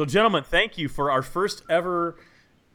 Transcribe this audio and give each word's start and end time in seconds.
So, 0.00 0.04
gentlemen, 0.04 0.44
thank 0.44 0.78
you 0.78 0.88
for 0.88 1.10
our 1.10 1.22
first 1.22 1.64
ever. 1.68 2.14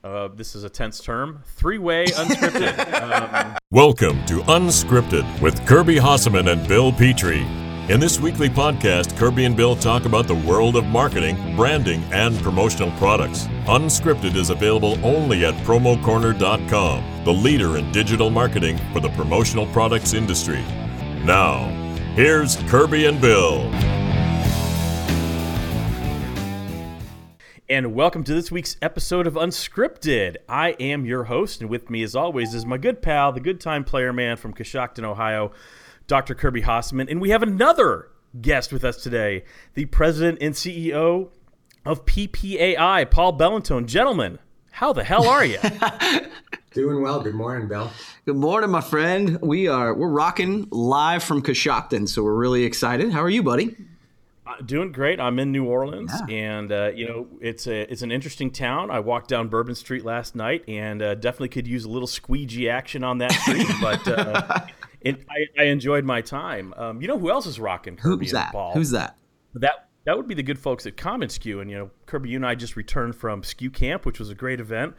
Uh, 0.04 0.28
this 0.28 0.56
is 0.56 0.66
a 0.66 0.70
tense 0.70 1.00
term. 1.00 1.42
Three-way 1.46 2.08
unscripted. 2.08 3.02
um, 3.46 3.56
Welcome 3.72 4.26
to 4.26 4.40
Unscripted 4.40 5.42
with 5.42 5.66
Kirby 5.66 5.96
Hasseman 5.96 6.52
and 6.52 6.68
Bill 6.68 6.92
Petrie. 6.92 7.48
In 7.88 8.02
this 8.02 8.20
weekly 8.20 8.50
podcast, 8.50 9.18
Kirby 9.18 9.46
and 9.46 9.56
Bill 9.56 9.78
talk 9.78 10.04
about 10.04 10.28
the 10.28 10.36
world 10.36 10.76
of 10.76 10.84
marketing, 10.88 11.56
branding, 11.56 12.04
and 12.12 12.38
promotional 12.40 12.92
products. 12.98 13.46
Unscripted 13.68 14.36
is 14.36 14.50
available 14.50 14.98
only 15.02 15.46
at 15.46 15.54
promocorner.com, 15.66 17.24
the 17.24 17.34
leader 17.34 17.78
in 17.78 17.90
digital 17.94 18.30
marketing 18.30 18.78
for 18.92 19.00
the 19.00 19.08
promotional 19.12 19.68
products 19.68 20.14
industry. 20.14 20.62
Now, 21.24 21.70
here's 22.16 22.58
Kirby 22.64 23.06
and 23.06 23.22
Bill. 23.22 23.93
And 27.74 27.96
welcome 27.96 28.24
to 28.24 28.36
this 28.36 28.52
week's 28.52 28.78
episode 28.84 29.26
of 29.26 29.34
Unscripted. 29.34 30.36
I 30.48 30.74
am 30.80 31.08
your 31.08 31.24
host, 31.24 31.60
and 31.60 31.72
with 31.72 31.90
me, 31.90 32.04
as 32.04 32.16
always, 32.16 32.54
is 32.54 32.68
my 32.68 32.78
good 32.78 33.02
pal, 33.02 33.32
the 33.32 33.40
good 33.40 33.60
time 33.60 33.84
player 33.84 34.14
man 34.14 34.38
from 34.38 34.54
Coshocton, 34.54 35.04
Ohio, 35.04 35.52
Dr. 36.06 36.36
Kirby 36.36 36.62
Hasseman. 36.62 37.10
And 37.10 37.20
we 37.20 37.32
have 37.32 37.42
another 37.42 38.10
guest 38.40 38.72
with 38.72 38.84
us 38.84 39.02
today, 39.02 39.44
the 39.74 39.86
president 39.86 40.38
and 40.40 40.54
CEO 40.54 41.30
of 41.84 42.06
PPAI, 42.06 43.10
Paul 43.10 43.40
Bellantone. 43.40 43.88
Gentlemen, 43.88 44.38
how 44.70 44.94
the 44.94 45.04
hell 45.04 45.28
are 45.28 45.44
you? 45.44 45.58
Doing 46.76 47.02
well. 47.02 47.22
Good 47.22 47.34
morning, 47.34 47.68
Bill. 47.68 47.90
Good 48.28 48.36
morning, 48.36 48.70
my 48.70 48.82
friend. 48.82 49.42
We 49.42 49.68
are 49.68 49.96
we're 49.96 50.10
rocking 50.10 50.68
live 50.70 51.24
from 51.24 51.42
Coshocton, 51.42 52.08
so 52.08 52.22
we're 52.22 52.36
really 52.36 52.66
excited. 52.66 53.12
How 53.12 53.24
are 53.24 53.32
you, 53.32 53.42
buddy? 53.42 53.76
Doing 54.66 54.92
great. 54.92 55.20
I'm 55.20 55.40
in 55.40 55.52
New 55.52 55.66
Orleans, 55.66 56.12
yeah. 56.28 56.36
and 56.36 56.72
uh, 56.72 56.92
you 56.94 57.08
know 57.08 57.28
it's 57.42 57.68
a 57.68 57.92
it's 57.92 58.02
an 58.02 58.12
interesting 58.12 58.52
town. 58.52 58.92
I 58.92 59.00
walked 59.00 59.30
down 59.30 59.48
Bourbon 59.48 59.76
Street 59.76 60.06
last 60.06 60.36
night, 60.36 60.64
and 60.68 61.02
uh, 61.02 61.16
definitely 61.16 61.50
could 61.50 61.68
use 61.68 61.86
a 61.86 61.90
little 61.90 62.08
squeegee 62.08 62.70
action 62.70 63.04
on 63.04 63.20
that 63.20 63.32
street. 63.32 63.68
but 63.82 64.08
uh, 64.08 64.66
it, 65.02 65.26
I, 65.30 65.62
I, 65.62 65.66
enjoyed 65.66 66.06
my 66.06 66.22
time. 66.22 66.74
Um, 66.78 67.02
you 67.02 67.08
know 67.08 67.18
who 67.18 67.30
else 67.30 67.46
is 67.46 67.60
rocking? 67.60 67.98
Kirby 67.98 68.26
Who's 68.26 68.34
that? 68.34 68.52
Paul? 68.52 68.74
Who's 68.74 68.92
that? 68.92 69.18
That 69.56 69.90
that 70.06 70.18
would 70.18 70.28
be 70.28 70.36
the 70.36 70.44
good 70.44 70.60
folks 70.60 70.86
at 70.86 70.98
commonsku. 70.98 71.62
And 71.62 71.70
you 71.70 71.78
know, 71.78 71.92
Kirby, 72.06 72.30
you 72.30 72.38
and 72.38 72.46
I 72.46 72.56
just 72.56 72.76
returned 72.76 73.16
from 73.16 73.42
SKU 73.42 73.74
Camp, 73.74 74.06
which 74.06 74.20
was 74.20 74.30
a 74.30 74.36
great 74.36 74.60
event. 74.60 74.96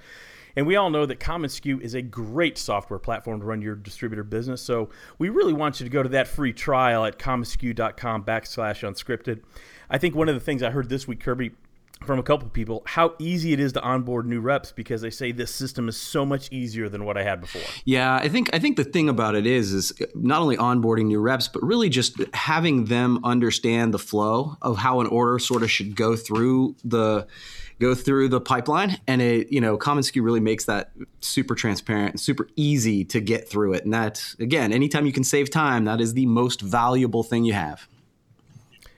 And 0.57 0.67
we 0.67 0.77
all 0.77 0.91
know 0.91 1.07
that 1.07 1.21
commonsku 1.21 1.81
is 1.81 1.95
a 1.95 2.03
great 2.03 2.59
software 2.59 2.99
platform 2.99 3.41
to 3.41 3.47
run 3.47 3.63
your 3.63 3.75
distributor 3.75 4.25
business. 4.25 4.63
So 4.63 4.91
we 5.19 5.29
really 5.29 5.53
want 5.53 5.81
you 5.81 5.85
to 5.85 5.91
go 5.91 6.03
to 6.03 6.09
that 6.11 6.29
free 6.29 6.53
trial 6.53 7.05
at 7.05 7.19
commonsku.com 7.19 8.25
backslash 8.25 8.89
unscripted. 8.89 9.43
I 9.91 9.99
think 9.99 10.15
one 10.15 10.29
of 10.29 10.35
the 10.35 10.41
things 10.41 10.63
I 10.63 10.71
heard 10.71 10.89
this 10.89 11.07
week, 11.07 11.21
Kirby, 11.21 11.53
from 12.05 12.19
a 12.19 12.23
couple 12.23 12.49
people 12.49 12.83
how 12.85 13.15
easy 13.19 13.53
it 13.53 13.61
is 13.61 13.73
to 13.73 13.81
onboard 13.83 14.27
new 14.27 14.41
reps 14.41 14.73
because 14.73 15.01
they 15.01 15.11
say 15.11 15.33
this 15.33 15.55
system 15.55 15.89
is 15.89 15.97
so 15.97 16.25
much 16.27 16.51
easier 16.53 16.89
than 16.89 17.05
what 17.05 17.17
I 17.17 17.23
had 17.23 17.41
before. 17.41 17.63
Yeah, 17.85 18.15
I 18.15 18.29
think 18.29 18.51
I 18.53 18.59
think 18.59 18.77
the 18.77 18.85
thing 18.85 19.09
about 19.09 19.35
it 19.35 19.47
is 19.47 19.73
is 19.73 19.93
not 20.15 20.43
only 20.43 20.57
onboarding 20.57 21.07
new 21.07 21.21
reps 21.21 21.49
but 21.49 21.63
really 21.63 21.89
just 21.89 22.21
having 22.35 22.87
them 22.87 23.21
understand 23.25 23.95
the 23.95 23.99
flow 23.99 24.57
of 24.61 24.79
how 24.79 25.01
an 25.01 25.07
order 25.07 25.39
sort 25.39 25.63
of 25.63 25.71
should 25.71 25.97
go 25.97 26.17
through 26.17 26.77
the 26.85 27.27
go 27.81 27.95
through 27.95 28.29
the 28.29 28.41
pipeline 28.41 28.99
and 29.07 29.21
it 29.21 29.51
you 29.53 29.61
know 29.61 29.77
commonsku 29.77 30.23
really 30.23 30.41
makes 30.41 30.65
that 30.65 30.93
super 31.21 31.55
transparent 31.55 32.11
and 32.13 32.21
super 32.21 32.49
easy 32.57 33.05
to 33.05 33.21
get 33.21 33.49
through 33.49 33.73
it 33.73 33.85
and 33.85 33.93
that 33.93 34.23
again 34.39 34.73
anytime 34.73 35.07
you 35.07 35.13
can 35.13 35.25
save 35.25 35.51
time 35.51 35.85
that 35.85 36.01
is 36.01 36.15
the 36.15 36.27
most 36.27 36.61
valuable 36.61 37.23
thing 37.23 37.45
you 37.45 37.53
have 37.53 37.89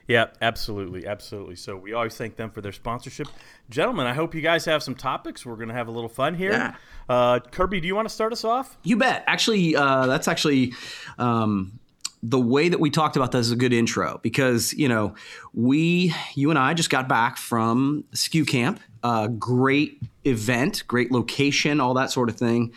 yeah, 0.07 0.27
absolutely, 0.41 1.05
absolutely. 1.05 1.57
So 1.57 1.75
we 1.75 1.91
always 1.91 2.15
thank 2.15 2.37
them 2.37 2.49
for 2.49 2.61
their 2.61 2.71
sponsorship, 2.71 3.27
gentlemen. 3.69 4.07
I 4.07 4.13
hope 4.13 4.33
you 4.33 4.41
guys 4.41 4.63
have 4.63 4.81
some 4.81 4.95
topics. 4.95 5.45
We're 5.45 5.57
going 5.57 5.67
to 5.67 5.73
have 5.73 5.89
a 5.89 5.91
little 5.91 6.09
fun 6.09 6.33
here. 6.33 6.53
Yeah. 6.53 6.75
Uh, 7.09 7.39
Kirby, 7.39 7.81
do 7.81 7.87
you 7.87 7.95
want 7.95 8.07
to 8.07 8.13
start 8.13 8.31
us 8.31 8.45
off? 8.45 8.77
You 8.83 8.95
bet. 8.95 9.25
Actually, 9.27 9.75
uh, 9.75 10.07
that's 10.07 10.29
actually 10.29 10.73
um, 11.17 11.77
the 12.23 12.39
way 12.39 12.69
that 12.69 12.79
we 12.79 12.89
talked 12.89 13.15
about 13.15 13.31
this 13.31 13.45
is 13.47 13.51
a 13.51 13.55
good 13.55 13.73
intro 13.73 14.19
because 14.23 14.73
you 14.73 14.87
know 14.87 15.13
we 15.53 16.13
you 16.35 16.49
and 16.49 16.57
i 16.57 16.73
just 16.73 16.89
got 16.89 17.07
back 17.07 17.37
from 17.37 18.03
SKU 18.13 18.47
camp 18.47 18.79
uh, 19.03 19.27
great 19.27 20.01
event 20.25 20.83
great 20.87 21.11
location 21.11 21.79
all 21.79 21.93
that 21.93 22.11
sort 22.11 22.29
of 22.29 22.35
thing. 22.35 22.73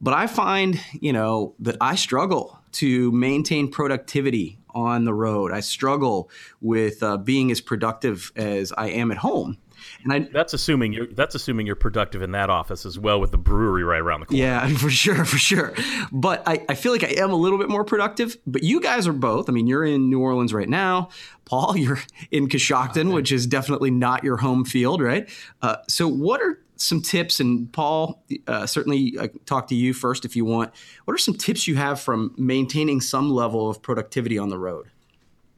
But 0.00 0.14
i 0.14 0.26
find 0.26 0.80
you 1.00 1.12
know 1.12 1.54
that 1.60 1.76
i 1.80 1.94
struggle 1.94 2.58
to 2.72 3.12
maintain 3.12 3.70
productivity 3.70 4.58
on 4.74 5.04
the 5.04 5.12
road. 5.12 5.52
I 5.52 5.60
struggle 5.60 6.30
with 6.62 7.02
uh, 7.02 7.18
being 7.18 7.50
as 7.50 7.60
productive 7.60 8.32
as 8.36 8.72
i 8.72 8.88
am 8.88 9.10
at 9.10 9.18
home 9.18 9.58
and 10.04 10.12
I, 10.12 10.18
that's 10.20 10.54
assuming 10.54 10.92
you're 10.92 11.06
that's 11.06 11.34
assuming 11.34 11.66
you're 11.66 11.76
productive 11.76 12.22
in 12.22 12.32
that 12.32 12.50
office 12.50 12.86
as 12.86 12.98
well 12.98 13.20
with 13.20 13.30
the 13.30 13.38
brewery 13.38 13.84
right 13.84 14.00
around 14.00 14.20
the 14.20 14.26
corner. 14.26 14.42
Yeah, 14.42 14.68
for 14.76 14.90
sure, 14.90 15.24
for 15.24 15.38
sure. 15.38 15.74
But 16.10 16.42
I, 16.46 16.64
I 16.68 16.74
feel 16.74 16.92
like 16.92 17.04
I 17.04 17.14
am 17.22 17.30
a 17.30 17.36
little 17.36 17.58
bit 17.58 17.68
more 17.68 17.84
productive. 17.84 18.36
But 18.46 18.62
you 18.62 18.80
guys 18.80 19.06
are 19.06 19.12
both. 19.12 19.48
I 19.48 19.52
mean, 19.52 19.66
you're 19.66 19.84
in 19.84 20.10
New 20.10 20.20
Orleans 20.20 20.52
right 20.52 20.68
now. 20.68 21.10
Paul, 21.44 21.76
you're 21.76 22.00
in 22.30 22.48
Coshocton, 22.48 23.12
which 23.12 23.32
is 23.32 23.46
definitely 23.46 23.90
not 23.90 24.24
your 24.24 24.38
home 24.38 24.64
field, 24.64 25.00
right? 25.00 25.28
Uh, 25.60 25.76
so, 25.88 26.08
what 26.08 26.40
are 26.40 26.60
some 26.76 27.00
tips? 27.00 27.40
And 27.40 27.72
Paul, 27.72 28.24
uh, 28.46 28.66
certainly 28.66 29.16
I 29.20 29.30
talk 29.46 29.68
to 29.68 29.74
you 29.74 29.94
first 29.94 30.24
if 30.24 30.36
you 30.36 30.44
want. 30.44 30.72
What 31.04 31.14
are 31.14 31.18
some 31.18 31.34
tips 31.34 31.66
you 31.66 31.76
have 31.76 32.00
from 32.00 32.34
maintaining 32.36 33.00
some 33.00 33.30
level 33.30 33.68
of 33.68 33.82
productivity 33.82 34.38
on 34.38 34.48
the 34.48 34.58
road? 34.58 34.91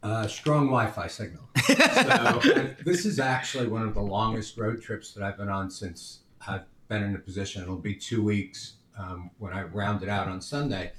Uh, 0.05 0.27
strong 0.27 0.67
Wi-Fi 0.67 1.07
signal. 1.07 1.43
so 1.65 2.41
this 2.85 3.07
is 3.07 3.19
actually 3.19 3.67
one 3.67 3.81
of 3.81 3.95
the 3.95 4.03
longest 4.03 4.59
road 4.59 4.83
trips 4.83 5.15
that 5.15 5.25
I've 5.25 5.39
been 5.39 5.49
on 5.49 5.71
since 5.71 6.21
I've 6.47 6.65
been 6.89 7.03
in 7.03 7.15
a 7.15 7.19
position. 7.19 7.63
It'll 7.63 7.77
be 7.77 7.95
two 7.95 8.23
weeks 8.23 8.75
um, 8.99 9.31
when 9.39 9.55
I 9.55 9.63
round 9.63 10.03
it 10.03 10.11
out 10.11 10.29
on 10.29 10.43
Sunday. 10.43 10.93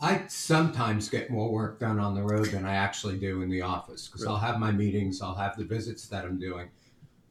I 0.00 0.24
sometimes 0.26 1.08
get 1.08 1.30
more 1.30 1.52
work 1.52 1.78
done 1.78 2.00
on 2.00 2.16
the 2.16 2.22
road 2.24 2.46
than 2.46 2.64
I 2.64 2.74
actually 2.74 3.18
do 3.18 3.40
in 3.42 3.50
the 3.50 3.62
office 3.62 4.08
because 4.08 4.22
really? 4.22 4.34
I'll 4.34 4.40
have 4.40 4.58
my 4.58 4.72
meetings, 4.72 5.22
I'll 5.22 5.36
have 5.36 5.56
the 5.56 5.64
visits 5.64 6.08
that 6.08 6.24
I'm 6.24 6.40
doing, 6.40 6.68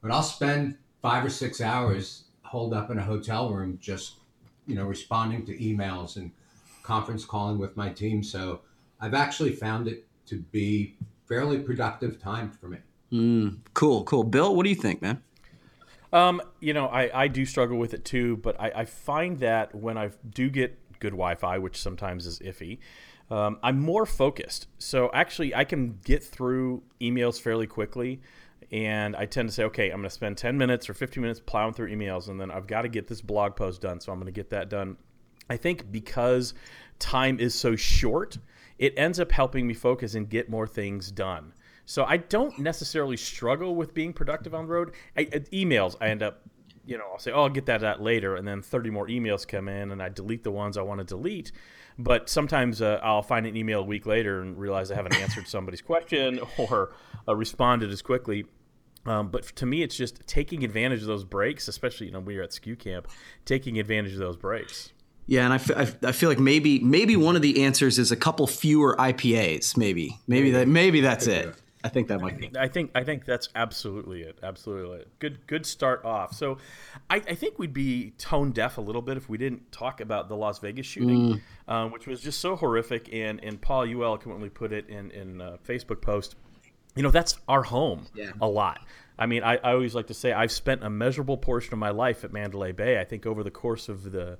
but 0.02 0.12
I'll 0.12 0.24
spend 0.24 0.78
five 1.02 1.26
or 1.26 1.30
six 1.30 1.60
hours 1.60 2.24
holed 2.44 2.74
up 2.74 2.92
in 2.92 2.98
a 2.98 3.04
hotel 3.04 3.52
room 3.52 3.78
just 3.82 4.20
you 4.66 4.76
know 4.76 4.86
responding 4.86 5.46
to 5.48 5.58
emails 5.58 6.16
and 6.16 6.32
conference 6.82 7.26
calling 7.26 7.58
with 7.58 7.76
my 7.76 7.90
team. 7.90 8.24
So 8.24 8.62
I've 9.02 9.14
actually 9.14 9.52
found 9.52 9.90
it 9.90 10.07
to 10.28 10.40
be 10.52 10.96
fairly 11.28 11.60
productive 11.60 12.20
time 12.20 12.52
for 12.52 12.68
me. 12.68 12.78
Mm, 13.12 13.60
cool, 13.74 14.04
cool. 14.04 14.24
Bill, 14.24 14.56
what 14.56 14.64
do 14.64 14.70
you 14.70 14.76
think, 14.76 15.02
man? 15.02 15.22
Um, 16.14 16.42
you 16.60 16.74
know, 16.74 16.88
I, 16.88 17.24
I 17.24 17.28
do 17.28 17.46
struggle 17.46 17.78
with 17.78 17.94
it 17.94 18.06
too, 18.06 18.38
but 18.38 18.60
I, 18.60 18.72
I 18.76 18.86
find 18.86 19.40
that 19.40 19.76
when 19.76 19.98
I 19.98 20.12
do 20.30 20.50
get 20.50 20.78
good 21.00 21.12
Wi-Fi, 21.12 21.58
which 21.58 21.78
sometimes 21.78 22.26
is 22.26 22.40
iffy, 22.40 22.80
um, 23.30 23.60
I'm 23.62 23.80
more 23.80 24.06
focused. 24.06 24.68
So 24.78 25.10
actually, 25.14 25.54
I 25.54 25.66
can 25.66 26.00
get 26.06 26.24
through 26.24 26.84
emails 27.02 27.42
fairly 27.42 27.68
quickly, 27.68 28.22
and 28.72 29.16
I 29.16 29.26
tend 29.26 29.50
to 29.50 29.56
say, 29.56 29.64
okay, 29.66 29.90
I'm 29.90 29.98
going 29.98 30.04
to 30.04 30.10
spend 30.10 30.38
10 30.38 30.58
minutes 30.58 30.90
or 30.90 30.94
15 30.94 31.22
minutes 31.22 31.42
plowing 31.46 31.74
through 31.74 31.94
emails, 31.94 32.30
and 32.30 32.40
then 32.40 32.52
I've 32.52 32.68
got 32.68 32.84
to 32.84 32.90
get 32.90 33.08
this 33.08 33.22
blog 33.22 33.56
post 33.56 33.82
done, 33.82 34.00
so 34.00 34.12
I'm 34.12 34.20
going 34.20 34.28
to 34.28 34.32
get 34.32 34.50
that 34.52 34.70
done. 34.70 34.98
I 35.50 35.58
think 35.58 35.92
because 35.92 36.54
time 37.00 37.40
is 37.40 37.54
so 37.54 37.76
short 37.76 38.38
it 38.80 38.94
ends 38.98 39.20
up 39.20 39.32
helping 39.32 39.68
me 39.68 39.74
focus 39.74 40.16
and 40.16 40.30
get 40.30 40.50
more 40.50 40.68
things 40.68 41.12
done. 41.12 41.54
So 41.86 42.04
I 42.04 42.18
don't 42.18 42.60
necessarily 42.60 43.18
struggle 43.18 43.76
with 43.76 43.94
being 43.94 44.14
productive 44.14 44.54
on 44.54 44.66
the 44.66 44.72
road. 44.72 44.92
I, 45.16 45.26
emails, 45.26 45.96
I 46.02 46.10
end 46.10 46.22
up, 46.22 46.42
you 46.86 46.98
know, 46.98 47.06
I'll 47.14 47.20
say, 47.20 47.32
oh, 47.32 47.44
I'll 47.44 47.50
get 47.50 47.66
that 47.68 47.84
out 47.84 48.02
later, 48.02 48.36
and 48.36 48.48
then 48.48 48.62
30 48.62 48.90
more 48.90 49.08
emails 49.08 49.48
come 49.48 49.68
in, 49.70 49.92
and 49.92 50.04
I 50.04 50.10
delete 50.10 50.44
the 50.44 50.52
ones 50.52 50.78
I 50.78 50.82
want 50.82 51.00
to 51.00 51.06
delete. 51.06 51.52
But 51.98 52.30
sometimes 52.30 52.82
uh, 52.82 53.00
I'll 53.02 53.24
find 53.24 53.46
an 53.46 53.56
email 53.56 53.80
a 53.80 53.86
week 53.86 54.06
later 54.06 54.42
and 54.42 54.58
realize 54.58 54.92
I 54.92 54.96
haven't 54.96 55.16
answered 55.16 55.48
somebody's 55.48 55.82
question 55.82 56.40
or 56.58 56.94
uh, 57.28 57.36
responded 57.36 57.90
as 57.90 58.02
quickly. 58.02 58.46
Um, 59.06 59.30
but 59.30 59.44
to 59.56 59.66
me, 59.66 59.82
it's 59.82 59.96
just 59.96 60.28
taking 60.28 60.66
advantage 60.66 61.02
of 61.02 61.08
those 61.08 61.24
breaks, 61.24 61.70
especially 61.70 62.08
you 62.08 62.14
know 62.14 62.20
when 62.20 62.36
you're 62.36 62.44
at 62.44 62.52
SKU 62.52 62.78
camp, 62.78 63.08
taking 63.46 63.80
advantage 63.80 64.12
of 64.12 64.20
those 64.20 64.36
breaks. 64.36 64.92
Yeah, 65.28 65.44
and 65.44 65.54
I, 65.54 65.58
f- 65.58 66.04
I 66.04 66.12
feel 66.14 66.30
like 66.30 66.40
maybe 66.40 66.80
maybe 66.80 67.18
one 67.18 67.36
of 67.36 67.42
the 67.42 67.66
answers 67.66 68.00
is 68.00 68.12
a 68.12 68.16
couple 68.16 68.48
fewer 68.48 68.96
IPAs. 68.96 69.76
Maybe 69.76 70.18
maybe 70.26 70.52
that 70.52 70.68
maybe 70.68 71.02
that's 71.02 71.28
it. 71.28 71.54
I 71.84 71.90
think 71.90 72.08
that 72.08 72.20
might 72.20 72.38
be. 72.38 72.52
I 72.58 72.68
think 72.68 72.92
I 72.96 73.04
think 73.04 73.26
that's 73.26 73.50
absolutely 73.56 74.22
it. 74.22 74.40
Absolutely 74.42 75.00
it. 75.00 75.20
Good 75.20 75.46
good 75.48 75.66
start 75.66 76.04
off. 76.04 76.34
So, 76.34 76.58
I, 77.10 77.18
I 77.18 77.36
think 77.36 77.60
we'd 77.60 77.74
be 77.74 78.12
tone 78.18 78.52
deaf 78.52 78.78
a 78.78 78.82
little 78.82 79.02
bit 79.02 79.16
if 79.16 79.30
we 79.30 79.38
didn't 79.38 79.72
talk 79.72 80.02
about 80.02 80.28
the 80.28 80.36
Las 80.36 80.60
Vegas 80.60 80.86
shooting, 80.86 81.36
mm. 81.36 81.74
um, 81.74 81.92
which 81.92 82.08
was 82.08 82.20
just 82.22 82.40
so 82.40 82.56
horrific. 82.56 83.14
And 83.14 83.44
and 83.44 83.62
Paul, 83.62 83.86
you 83.86 84.04
eloquently 84.04 84.50
put 84.50 84.74
it 84.74 84.90
in 84.90 85.12
in 85.12 85.40
a 85.40 85.60
Facebook 85.68 86.02
post. 86.02 86.36
You 86.96 87.04
know 87.04 87.12
that's 87.12 87.38
our 87.48 87.64
home 87.64 88.08
yeah. 88.16 88.32
a 88.42 88.48
lot. 88.48 88.82
I 89.20 89.26
mean, 89.26 89.44
I, 89.44 89.56
I 89.58 89.72
always 89.72 89.96
like 89.96 90.08
to 90.08 90.14
say 90.14 90.32
I've 90.32 90.52
spent 90.52 90.84
a 90.84 90.90
measurable 90.90 91.38
portion 91.38 91.74
of 91.74 91.80
my 91.80 91.90
life 91.90 92.24
at 92.24 92.32
Mandalay 92.32 92.72
Bay. 92.72 93.00
I 93.00 93.04
think 93.04 93.26
over 93.26 93.44
the 93.44 93.52
course 93.52 93.90
of 93.90 94.12
the 94.12 94.38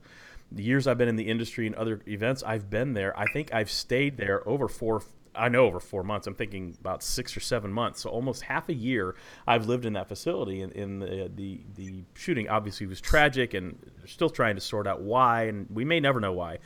the 0.50 0.64
years 0.64 0.88
I've 0.88 0.98
been 0.98 1.10
in 1.10 1.18
the 1.18 1.28
industry 1.28 1.68
and 1.68 1.76
other 1.76 2.02
events 2.08 2.42
I've 2.42 2.70
been 2.70 2.94
there, 2.94 3.18
I 3.20 3.26
think 3.34 3.54
I've 3.54 3.70
stayed 3.70 4.18
there 4.18 4.48
over 4.48 4.68
four 4.68 5.04
I 5.36 5.50
know 5.50 5.66
over 5.66 5.80
four 5.80 6.04
months. 6.04 6.26
I'm 6.26 6.34
thinking 6.34 6.76
about 6.80 7.04
six 7.04 7.38
or 7.38 7.40
seven 7.42 7.72
months. 7.72 8.02
So 8.02 8.10
almost 8.10 8.42
half 8.44 8.70
a 8.70 8.74
year 8.74 9.16
I've 9.46 9.68
lived 9.68 9.86
in 9.86 9.94
that 9.94 10.08
facility. 10.08 10.62
And, 10.62 10.74
and 10.74 11.02
the, 11.02 11.32
the 11.36 11.62
the 11.76 12.04
shooting 12.16 12.50
obviously 12.50 12.88
was 12.88 13.02
tragic, 13.02 13.54
and 13.54 13.78
still 14.06 14.30
trying 14.30 14.56
to 14.56 14.62
sort 14.62 14.88
out 14.88 15.02
why, 15.02 15.44
and 15.44 15.68
we 15.70 15.86
may 15.86 16.00
never 16.00 16.20
know 16.20 16.34
why. 16.34 16.60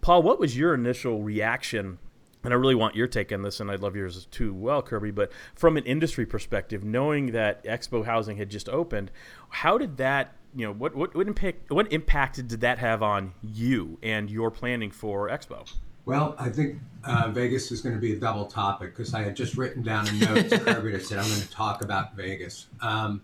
Paul, 0.00 0.22
what 0.22 0.38
was 0.38 0.56
your 0.56 0.74
initial 0.74 1.22
reaction? 1.22 1.98
And 2.42 2.54
I 2.54 2.56
really 2.56 2.74
want 2.74 2.96
your 2.96 3.06
take 3.06 3.32
on 3.32 3.42
this, 3.42 3.60
and 3.60 3.70
I'd 3.70 3.80
love 3.80 3.94
yours 3.94 4.26
too, 4.30 4.54
well, 4.54 4.80
Kirby. 4.80 5.10
But 5.10 5.30
from 5.54 5.76
an 5.76 5.84
industry 5.84 6.24
perspective, 6.24 6.82
knowing 6.82 7.32
that 7.32 7.62
Expo 7.64 8.04
Housing 8.04 8.38
had 8.38 8.48
just 8.48 8.68
opened, 8.68 9.10
how 9.50 9.76
did 9.76 9.98
that 9.98 10.34
you 10.54 10.66
know 10.66 10.72
what 10.72 10.94
what 10.94 11.14
what 11.14 11.26
impact 11.26 11.70
what 11.70 11.92
impact 11.92 12.36
did 12.36 12.60
that 12.60 12.78
have 12.78 13.02
on 13.02 13.34
you 13.42 13.98
and 14.02 14.30
your 14.30 14.50
planning 14.50 14.90
for 14.90 15.28
Expo? 15.28 15.70
Well, 16.06 16.34
I 16.38 16.48
think 16.48 16.80
uh, 17.04 17.30
Vegas 17.30 17.70
is 17.70 17.82
going 17.82 17.94
to 17.94 18.00
be 18.00 18.14
a 18.14 18.16
double 18.18 18.46
topic 18.46 18.96
because 18.96 19.14
I 19.14 19.22
had 19.22 19.36
just 19.36 19.56
written 19.56 19.82
down 19.82 20.08
a 20.08 20.12
note 20.12 20.48
to 20.48 20.58
Kirby 20.58 20.92
that 20.92 21.04
said 21.04 21.18
I'm 21.18 21.28
going 21.28 21.42
to 21.42 21.50
talk 21.50 21.84
about 21.84 22.16
Vegas. 22.16 22.66
Um, 22.80 23.22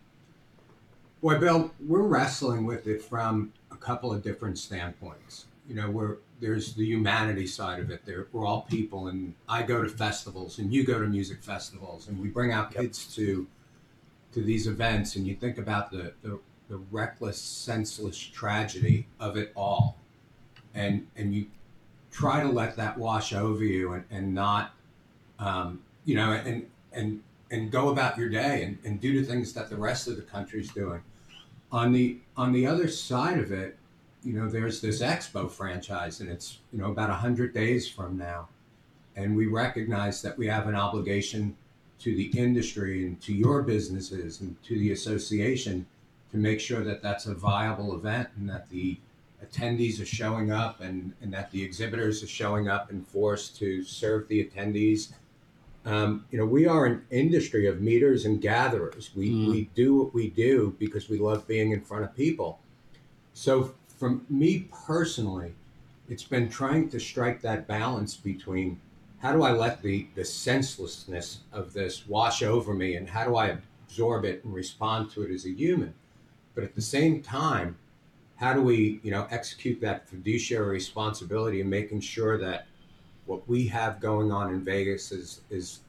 boy, 1.23 1.39
Bill, 1.39 1.73
we're 1.81 2.03
wrestling 2.03 2.65
with 2.65 2.87
it 2.87 3.03
from 3.03 3.53
a 3.73 3.77
couple 3.77 4.13
of 4.13 4.23
different 4.23 4.59
standpoints. 4.59 5.46
You 5.69 5.75
know, 5.75 5.91
we're 5.91 6.17
there's 6.41 6.75
the 6.75 6.85
humanity 6.85 7.47
side 7.47 7.81
of 7.81 7.91
it. 7.91 8.05
There, 8.05 8.29
we're 8.33 8.47
all 8.47 8.63
people, 8.63 9.09
and 9.09 9.35
I 9.49 9.63
go 9.63 9.83
to 9.83 9.89
festivals, 9.89 10.59
and 10.59 10.73
you 10.73 10.85
go 10.85 11.01
to 11.01 11.07
music 11.07 11.43
festivals, 11.43 12.09
and 12.09 12.21
we 12.21 12.29
bring 12.29 12.53
our 12.53 12.69
kids 12.69 13.15
to 13.17 13.47
to 14.33 14.43
these 14.43 14.67
events, 14.67 15.17
and 15.17 15.27
you 15.27 15.35
think 15.35 15.59
about 15.59 15.91
the, 15.91 16.13
the 16.23 16.39
the 16.69 16.77
reckless, 16.91 17.41
senseless 17.41 18.19
tragedy 18.19 19.07
of 19.19 19.37
it 19.37 19.53
all, 19.57 19.99
and 20.75 21.07
and 21.17 21.35
you 21.35 21.47
try 22.11 22.43
to 22.43 22.49
let 22.49 22.77
that 22.77 22.97
wash 22.97 23.33
over 23.35 23.63
you 23.63 23.93
and, 23.93 24.05
and 24.11 24.35
not, 24.35 24.75
um, 25.39 25.83
you 26.05 26.15
know, 26.15 26.33
and 26.33 26.67
and 26.93 27.23
and 27.51 27.71
go 27.71 27.91
about 27.91 28.19
your 28.19 28.29
day 28.29 28.65
and, 28.65 28.79
and 28.85 29.01
do 29.01 29.21
the 29.21 29.27
things 29.27 29.53
that 29.53 29.71
the 29.71 29.77
rest 29.77 30.09
of 30.09 30.17
the 30.17 30.23
country's 30.23 30.71
doing. 30.73 31.03
On 31.73 31.93
the 31.93 32.19
on 32.37 32.53
the 32.53 32.67
other 32.67 32.89
side 32.89 33.39
of 33.39 33.53
it, 33.53 33.79
you 34.27 34.33
know, 34.33 34.49
there's 34.49 34.81
this 34.81 35.03
Expo 35.03 35.49
franchise, 35.49 36.21
and 36.21 36.29
it's 36.29 36.59
you 36.73 36.81
know 36.81 36.91
about 36.91 37.11
hundred 37.11 37.55
days 37.55 37.89
from 37.89 38.19
now, 38.19 38.49
and 39.15 39.37
we 39.37 39.47
recognize 39.47 40.21
that 40.23 40.37
we 40.37 40.49
have 40.49 40.67
an 40.67 40.75
obligation 40.75 41.57
to 42.01 42.15
the 42.17 42.27
industry 42.37 43.07
and 43.07 43.21
to 43.23 43.33
your 43.33 43.63
businesses 43.63 44.41
and 44.41 44.61
to 44.65 44.77
the 44.81 44.91
association 44.91 45.87
to 46.33 46.37
make 46.39 46.59
sure 46.59 46.83
that 46.83 47.03
that's 47.03 47.27
a 47.27 47.35
viable 47.35 47.95
event 47.95 48.29
and 48.37 48.51
that 48.51 48.69
the 48.69 48.99
attendees 49.45 50.03
are 50.03 50.07
showing 50.07 50.51
up 50.51 50.81
and, 50.81 51.13
and 51.23 51.33
that 51.33 51.51
the 51.53 51.63
exhibitors 51.63 52.23
are 52.23 52.27
showing 52.27 52.69
up 52.69 52.91
in 52.91 53.03
force 53.03 53.49
to 53.49 53.85
serve 53.85 54.27
the 54.27 54.45
attendees. 54.45 55.13
Um, 55.85 56.27
you 56.33 56.39
know, 56.39 56.45
we 56.45 56.67
are 56.67 56.85
an 56.85 57.05
industry 57.11 57.69
of 57.69 57.81
meters 57.81 58.25
and 58.25 58.43
gatherers. 58.43 59.13
We, 59.15 59.31
mm. 59.31 59.49
we 59.49 59.71
do 59.75 59.95
what 59.97 60.13
we 60.13 60.31
do 60.31 60.75
because 60.81 61.09
we 61.09 61.19
love 61.19 61.47
being 61.47 61.71
in 61.71 61.81
front 61.81 62.05
of 62.05 62.15
people. 62.15 62.59
So, 63.35 63.75
from 63.97 64.27
me 64.29 64.69
personally, 64.87 65.55
it's 66.09 66.23
been 66.23 66.49
trying 66.49 66.89
to 66.91 67.01
strike 67.01 67.41
that 67.43 67.67
balance 67.67 68.17
between 68.17 68.81
how 69.19 69.33
do 69.33 69.43
I 69.43 69.53
let 69.53 69.83
the, 69.83 70.07
the 70.15 70.25
senselessness 70.25 71.39
of 71.53 71.73
this 71.73 72.07
wash 72.07 72.43
over 72.43 72.75
me 72.75 72.97
and 72.97 73.09
how 73.09 73.25
do 73.25 73.37
I 73.37 73.57
absorb 73.89 74.25
it 74.25 74.45
and 74.45 74.55
respond 74.55 75.11
to 75.13 75.23
it 75.23 75.31
as 75.31 75.47
a 75.47 75.51
human? 75.51 75.95
But 76.55 76.65
at 76.65 76.75
the 76.75 76.83
same 76.83 77.23
time, 77.23 77.77
how 78.37 78.53
do 78.53 78.61
we, 78.61 79.01
you 79.03 79.11
know, 79.11 79.27
execute 79.31 79.81
that 79.81 80.09
fiduciary 80.09 80.69
responsibility 80.69 81.61
and 81.61 81.71
making 81.71 82.01
sure 82.01 82.39
that 82.39 82.67
what 83.25 83.49
we 83.49 83.67
have 83.69 84.01
going 84.01 84.31
on 84.31 84.53
in 84.53 84.63
Vegas 84.63 85.11
is 85.11 85.41
is 85.51 85.81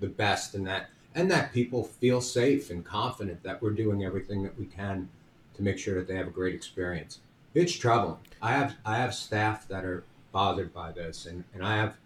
the 0.00 0.06
best 0.06 0.54
and 0.54 0.66
that 0.66 0.88
and 1.14 1.30
that 1.30 1.52
people 1.52 1.84
feel 1.84 2.20
safe 2.20 2.70
and 2.70 2.84
confident 2.84 3.42
that 3.42 3.60
we're 3.60 3.70
doing 3.70 4.04
everything 4.04 4.42
that 4.44 4.58
we 4.58 4.66
can 4.66 5.08
to 5.54 5.62
make 5.62 5.78
sure 5.78 5.94
that 5.94 6.06
they 6.06 6.14
have 6.14 6.28
a 6.28 6.30
great 6.30 6.54
experience. 6.54 7.20
It's 7.56 7.72
troubling. 7.72 8.18
I 8.40 8.52
have 8.52 8.76
I 8.84 8.98
have 8.98 9.14
staff 9.14 9.66
that 9.68 9.84
are 9.84 10.04
bothered 10.30 10.72
by 10.72 10.92
this 10.92 11.26
and, 11.26 11.42
and 11.54 11.64
I 11.64 11.76
have 11.76 11.96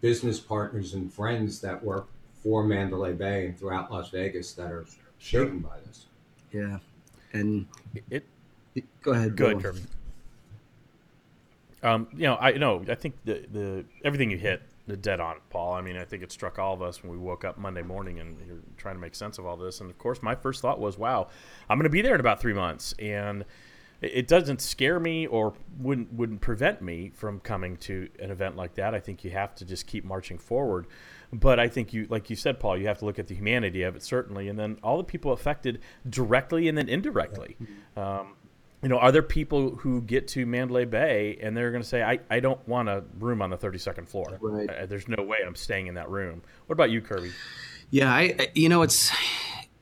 business 0.00 0.38
partners 0.38 0.94
and 0.94 1.12
friends 1.12 1.60
that 1.60 1.82
work 1.82 2.08
for 2.42 2.64
Mandalay 2.64 3.12
Bay 3.14 3.46
and 3.46 3.58
throughout 3.58 3.90
Las 3.90 4.10
Vegas 4.10 4.52
that 4.52 4.70
are 4.70 4.84
shaken 5.18 5.60
by 5.60 5.78
this. 5.86 6.06
Yeah 6.52 6.78
and 7.32 7.66
it. 8.10 8.24
it 8.74 8.84
go 9.02 9.12
ahead. 9.12 9.36
Go 9.36 9.46
ahead, 9.46 9.62
Kirby. 9.62 9.80
Um, 11.82 12.08
you 12.14 12.24
know, 12.24 12.36
I 12.36 12.52
know. 12.52 12.84
I 12.88 12.94
think 12.94 13.16
the 13.24 13.46
the 13.52 13.84
everything 14.04 14.30
you 14.30 14.38
hit 14.38 14.62
the 14.86 14.96
dead 14.96 15.20
on, 15.20 15.36
Paul. 15.50 15.74
I 15.74 15.80
mean, 15.80 15.96
I 15.96 16.04
think 16.04 16.22
it 16.22 16.32
struck 16.32 16.58
all 16.58 16.74
of 16.74 16.82
us 16.82 17.02
when 17.02 17.12
we 17.12 17.18
woke 17.18 17.44
up 17.44 17.58
Monday 17.58 17.82
morning 17.82 18.18
and 18.18 18.36
you're 18.46 18.58
trying 18.76 18.96
to 18.96 19.00
make 19.00 19.14
sense 19.14 19.38
of 19.38 19.46
all 19.46 19.56
this. 19.56 19.80
And 19.80 19.90
of 19.90 19.98
course, 19.98 20.22
my 20.22 20.34
first 20.34 20.62
thought 20.62 20.80
was, 20.80 20.98
"Wow, 20.98 21.28
I'm 21.68 21.78
going 21.78 21.84
to 21.84 21.90
be 21.90 22.02
there 22.02 22.14
in 22.14 22.20
about 22.20 22.40
three 22.40 22.54
months," 22.54 22.94
and 22.98 23.44
it 24.00 24.28
doesn't 24.28 24.60
scare 24.60 25.00
me 25.00 25.26
or 25.26 25.54
wouldn't 25.78 26.12
wouldn't 26.12 26.40
prevent 26.40 26.80
me 26.80 27.10
from 27.14 27.40
coming 27.40 27.76
to 27.78 28.08
an 28.20 28.30
event 28.30 28.56
like 28.56 28.74
that. 28.74 28.94
I 28.94 29.00
think 29.00 29.24
you 29.24 29.30
have 29.30 29.54
to 29.56 29.64
just 29.64 29.86
keep 29.86 30.04
marching 30.04 30.38
forward. 30.38 30.86
But 31.32 31.60
I 31.60 31.68
think 31.68 31.92
you, 31.92 32.06
like 32.08 32.30
you 32.30 32.36
said, 32.36 32.58
Paul, 32.58 32.78
you 32.78 32.86
have 32.86 32.98
to 32.98 33.04
look 33.04 33.18
at 33.18 33.26
the 33.26 33.34
humanity 33.34 33.82
of 33.82 33.96
it 33.96 34.02
certainly, 34.02 34.48
and 34.48 34.58
then 34.58 34.78
all 34.82 34.96
the 34.96 35.04
people 35.04 35.32
affected 35.32 35.80
directly 36.08 36.68
and 36.68 36.78
then 36.78 36.88
indirectly. 36.88 37.56
Um, 37.96 38.34
you 38.82 38.88
know, 38.88 38.98
are 38.98 39.10
there 39.10 39.22
people 39.22 39.74
who 39.76 40.00
get 40.00 40.28
to 40.28 40.46
Mandalay 40.46 40.84
Bay 40.84 41.36
and 41.42 41.56
they're 41.56 41.70
going 41.70 41.82
to 41.82 41.88
say, 41.88 42.02
I, 42.02 42.20
I 42.30 42.40
don't 42.40 42.66
want 42.68 42.88
a 42.88 43.02
room 43.18 43.42
on 43.42 43.50
the 43.50 43.58
32nd 43.58 44.08
floor. 44.08 44.38
Right. 44.40 44.88
There's 44.88 45.08
no 45.08 45.22
way 45.24 45.38
I'm 45.44 45.56
staying 45.56 45.88
in 45.88 45.94
that 45.94 46.08
room. 46.08 46.42
What 46.66 46.74
about 46.74 46.90
you, 46.90 47.00
Kirby? 47.00 47.32
Yeah, 47.90 48.12
I, 48.12 48.48
you 48.54 48.68
know, 48.68 48.82
it's 48.82 49.10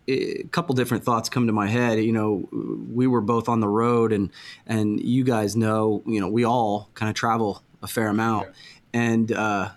a 0.08 0.44
couple 0.44 0.74
different 0.74 1.04
thoughts 1.04 1.28
come 1.28 1.46
to 1.46 1.52
my 1.52 1.66
head. 1.66 2.02
You 2.02 2.12
know, 2.12 2.48
we 2.92 3.06
were 3.06 3.20
both 3.20 3.48
on 3.48 3.60
the 3.60 3.68
road, 3.68 4.12
and 4.12 4.30
and 4.66 5.00
you 5.00 5.24
guys 5.24 5.56
know, 5.56 6.02
you 6.06 6.20
know, 6.20 6.28
we 6.28 6.44
all 6.44 6.90
kind 6.94 7.08
of 7.08 7.14
travel 7.14 7.62
a 7.82 7.86
fair 7.86 8.08
amount, 8.08 8.48
yeah. 8.48 9.00
and 9.00 9.32
uh, 9.32 9.70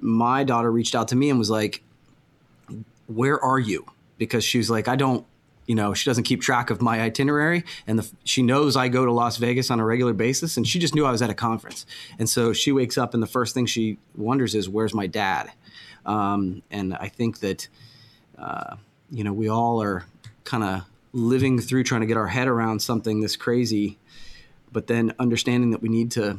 my 0.00 0.44
daughter 0.44 0.70
reached 0.70 0.94
out 0.94 1.08
to 1.08 1.16
me 1.16 1.30
and 1.30 1.38
was 1.38 1.50
like, 1.50 1.82
"Where 3.06 3.42
are 3.42 3.58
you?" 3.58 3.86
Because 4.18 4.44
she 4.44 4.58
was 4.58 4.70
like, 4.70 4.88
"I 4.88 4.96
don't." 4.96 5.26
You 5.66 5.74
know, 5.74 5.94
she 5.94 6.08
doesn't 6.08 6.22
keep 6.22 6.42
track 6.42 6.70
of 6.70 6.80
my 6.80 7.00
itinerary, 7.00 7.64
and 7.88 7.98
the, 7.98 8.08
she 8.22 8.40
knows 8.40 8.76
I 8.76 8.86
go 8.86 9.04
to 9.04 9.10
Las 9.10 9.36
Vegas 9.38 9.68
on 9.68 9.80
a 9.80 9.84
regular 9.84 10.12
basis. 10.12 10.56
And 10.56 10.64
she 10.64 10.78
just 10.78 10.94
knew 10.94 11.04
I 11.04 11.10
was 11.10 11.22
at 11.22 11.30
a 11.30 11.34
conference, 11.34 11.84
and 12.20 12.28
so 12.30 12.52
she 12.52 12.70
wakes 12.70 12.96
up, 12.96 13.14
and 13.14 13.22
the 13.22 13.26
first 13.26 13.52
thing 13.52 13.66
she 13.66 13.98
wonders 14.16 14.54
is, 14.54 14.68
"Where's 14.68 14.94
my 14.94 15.08
dad?" 15.08 15.50
Um, 16.06 16.62
and 16.70 16.94
I 16.94 17.08
think 17.08 17.40
that 17.40 17.68
uh, 18.38 18.76
you 19.10 19.24
know, 19.24 19.32
we 19.32 19.48
all 19.48 19.82
are 19.82 20.04
kind 20.44 20.64
of 20.64 20.84
living 21.12 21.58
through 21.60 21.84
trying 21.84 22.02
to 22.02 22.06
get 22.06 22.16
our 22.16 22.28
head 22.28 22.48
around 22.48 22.80
something 22.80 23.20
this 23.20 23.36
crazy, 23.36 23.98
but 24.72 24.86
then 24.86 25.14
understanding 25.18 25.70
that 25.70 25.82
we 25.82 25.88
need 25.88 26.10
to 26.12 26.38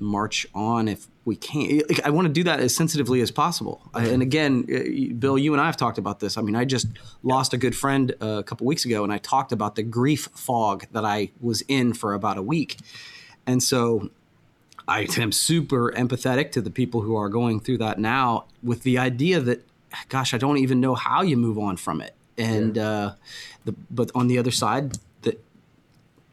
march 0.00 0.46
on 0.54 0.88
if 0.88 1.06
we 1.24 1.36
can. 1.36 1.82
I 2.04 2.10
want 2.10 2.26
to 2.26 2.32
do 2.32 2.44
that 2.44 2.60
as 2.60 2.74
sensitively 2.74 3.20
as 3.20 3.30
possible. 3.30 3.82
And 3.94 4.22
again, 4.22 4.66
uh, 4.72 5.14
Bill, 5.14 5.36
you 5.36 5.52
and 5.52 5.60
I 5.60 5.66
have 5.66 5.76
talked 5.76 5.98
about 5.98 6.20
this. 6.20 6.38
I 6.38 6.42
mean, 6.42 6.56
I 6.56 6.64
just 6.64 6.86
lost 7.22 7.52
a 7.52 7.58
good 7.58 7.76
friend 7.76 8.14
a 8.20 8.42
couple 8.42 8.66
weeks 8.66 8.84
ago, 8.84 9.04
and 9.04 9.12
I 9.12 9.18
talked 9.18 9.52
about 9.52 9.74
the 9.74 9.82
grief 9.82 10.28
fog 10.34 10.86
that 10.92 11.04
I 11.04 11.30
was 11.40 11.62
in 11.68 11.92
for 11.94 12.14
about 12.14 12.38
a 12.38 12.42
week. 12.42 12.78
And 13.46 13.62
so 13.62 14.10
I 14.86 15.06
am 15.18 15.32
super 15.32 15.92
empathetic 15.92 16.52
to 16.52 16.62
the 16.62 16.70
people 16.70 17.02
who 17.02 17.14
are 17.16 17.28
going 17.28 17.60
through 17.60 17.78
that 17.78 17.98
now 17.98 18.46
with 18.62 18.82
the 18.84 18.98
idea 18.98 19.40
that 19.40 19.67
gosh, 20.08 20.34
I 20.34 20.38
don't 20.38 20.58
even 20.58 20.80
know 20.80 20.94
how 20.94 21.22
you 21.22 21.36
move 21.36 21.58
on 21.58 21.76
from 21.76 22.00
it. 22.00 22.14
And 22.36 22.76
yeah. 22.76 22.88
uh, 22.88 23.14
the, 23.64 23.74
but 23.90 24.10
on 24.14 24.28
the 24.28 24.38
other 24.38 24.50
side, 24.50 24.98
that 25.22 25.44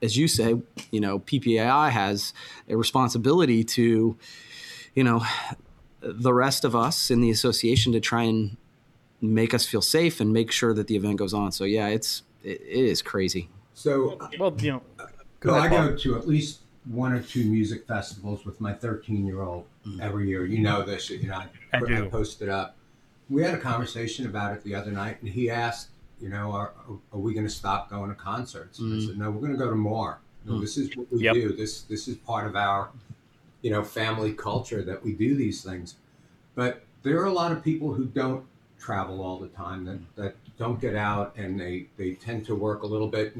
as 0.02 0.18
you 0.18 0.28
say, 0.28 0.62
you 0.92 1.00
know, 1.00 1.20
PPAI 1.20 1.90
has 1.90 2.34
a 2.70 2.76
responsibility 2.76 3.64
to, 3.64 4.18
you 4.94 5.04
know, 5.04 5.26
the 6.02 6.34
rest 6.34 6.64
of 6.64 6.76
us 6.76 7.10
in 7.10 7.22
the 7.22 7.32
association 7.32 7.92
to 7.94 8.00
try 8.00 8.24
and 8.24 8.58
make 9.22 9.54
us 9.54 9.66
feel 9.66 9.82
safe 9.82 10.20
and 10.20 10.32
make 10.32 10.52
sure 10.52 10.74
that 10.74 10.88
the 10.88 10.96
event 10.96 11.18
goes 11.18 11.34
on. 11.34 11.52
So 11.52 11.64
yeah, 11.64 11.88
it's 11.88 12.24
it, 12.44 12.62
it 12.62 12.86
is 12.86 13.02
crazy. 13.02 13.50
So 13.74 14.20
well, 14.40 14.56
you 14.60 14.74
know, 14.74 14.82
go 15.40 15.56
I 15.56 15.68
go 15.68 15.96
to 15.96 16.18
at 16.18 16.28
least 16.28 16.62
one 16.86 17.12
or 17.12 17.22
two 17.22 17.44
music 17.46 17.88
festivals 17.88 18.46
with 18.46 18.62
my 18.62 18.74
13 18.74 19.26
year 19.26 19.42
old 19.42 19.66
mm. 19.86 20.00
every 20.00 20.28
year. 20.28 20.46
You 20.46 20.60
know 20.60 20.84
this. 20.84 21.10
You 21.10 21.28
know, 21.28 21.34
I, 21.34 21.50
I, 21.74 21.80
I 21.80 22.08
posted 22.08 22.50
up 22.50 22.78
we 23.30 23.42
had 23.42 23.54
a 23.54 23.58
conversation 23.60 24.26
about 24.26 24.54
it 24.54 24.64
the 24.64 24.76
other 24.76 24.92
night, 24.92 25.18
and 25.22 25.30
he 25.30 25.50
asked, 25.50 25.90
you 26.22 26.30
know, 26.30 26.52
are, 26.52 26.72
are 27.12 27.20
we 27.20 27.34
going 27.34 27.46
to 27.46 27.52
stop 27.52 27.90
going 27.90 28.10
to 28.10 28.16
concerts? 28.16 28.80
Mm. 28.80 29.04
I 29.04 29.08
said, 29.08 29.18
no, 29.18 29.32
we're 29.32 29.42
going 29.42 29.52
to 29.52 29.58
go 29.58 29.70
to 29.70 29.76
more. 29.76 30.20
You 30.46 30.52
know, 30.52 30.58
mm. 30.58 30.62
This 30.62 30.78
is 30.78 30.96
what 30.96 31.12
we 31.12 31.24
yep. 31.24 31.34
do. 31.34 31.56
This 31.56 31.82
this 31.84 32.08
is 32.08 32.16
part 32.18 32.48
of 32.48 32.56
our, 32.56 32.90
you 33.62 33.72
know, 33.72 33.84
family 33.84 34.34
culture 34.34 34.84
that 34.84 35.04
we 35.04 35.14
do 35.14 35.36
these 35.36 35.64
things. 35.64 35.96
But 36.54 36.84
there 37.04 37.20
are 37.20 37.26
a 37.26 37.34
lot 37.34 37.52
of 37.52 37.64
people 37.64 37.94
who 37.94 38.06
don't 38.06 38.46
travel 38.80 39.22
all 39.22 39.38
the 39.40 39.48
time 39.48 39.86
that, 39.86 40.00
that 40.16 40.36
don't 40.58 40.80
get 40.80 40.96
out 40.96 41.36
and 41.36 41.60
they, 41.60 41.88
they 41.98 42.14
tend 42.14 42.46
to 42.46 42.56
work 42.56 42.84
a 42.84 42.88
little 42.88 43.08
bit 43.08 43.36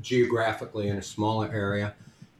geographically 0.00 0.88
in 0.88 0.96
a 0.96 1.02
smaller 1.02 1.50
area. 1.52 1.94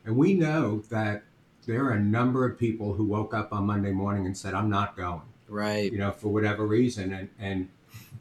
And 0.04 0.16
we 0.16 0.34
know 0.34 0.82
that 0.90 1.22
there 1.66 1.84
are 1.84 1.92
a 1.92 2.00
number 2.00 2.44
of 2.44 2.58
people 2.58 2.94
who 2.94 3.04
woke 3.04 3.34
up 3.34 3.52
on 3.52 3.66
Monday 3.66 3.90
morning 3.90 4.26
and 4.26 4.36
said, 4.36 4.54
I'm 4.54 4.70
not 4.70 4.96
going 4.96 5.22
Right. 5.48 5.92
You 5.92 5.98
know, 5.98 6.12
for 6.12 6.28
whatever 6.28 6.66
reason, 6.66 7.12
and 7.12 7.28
and 7.38 7.68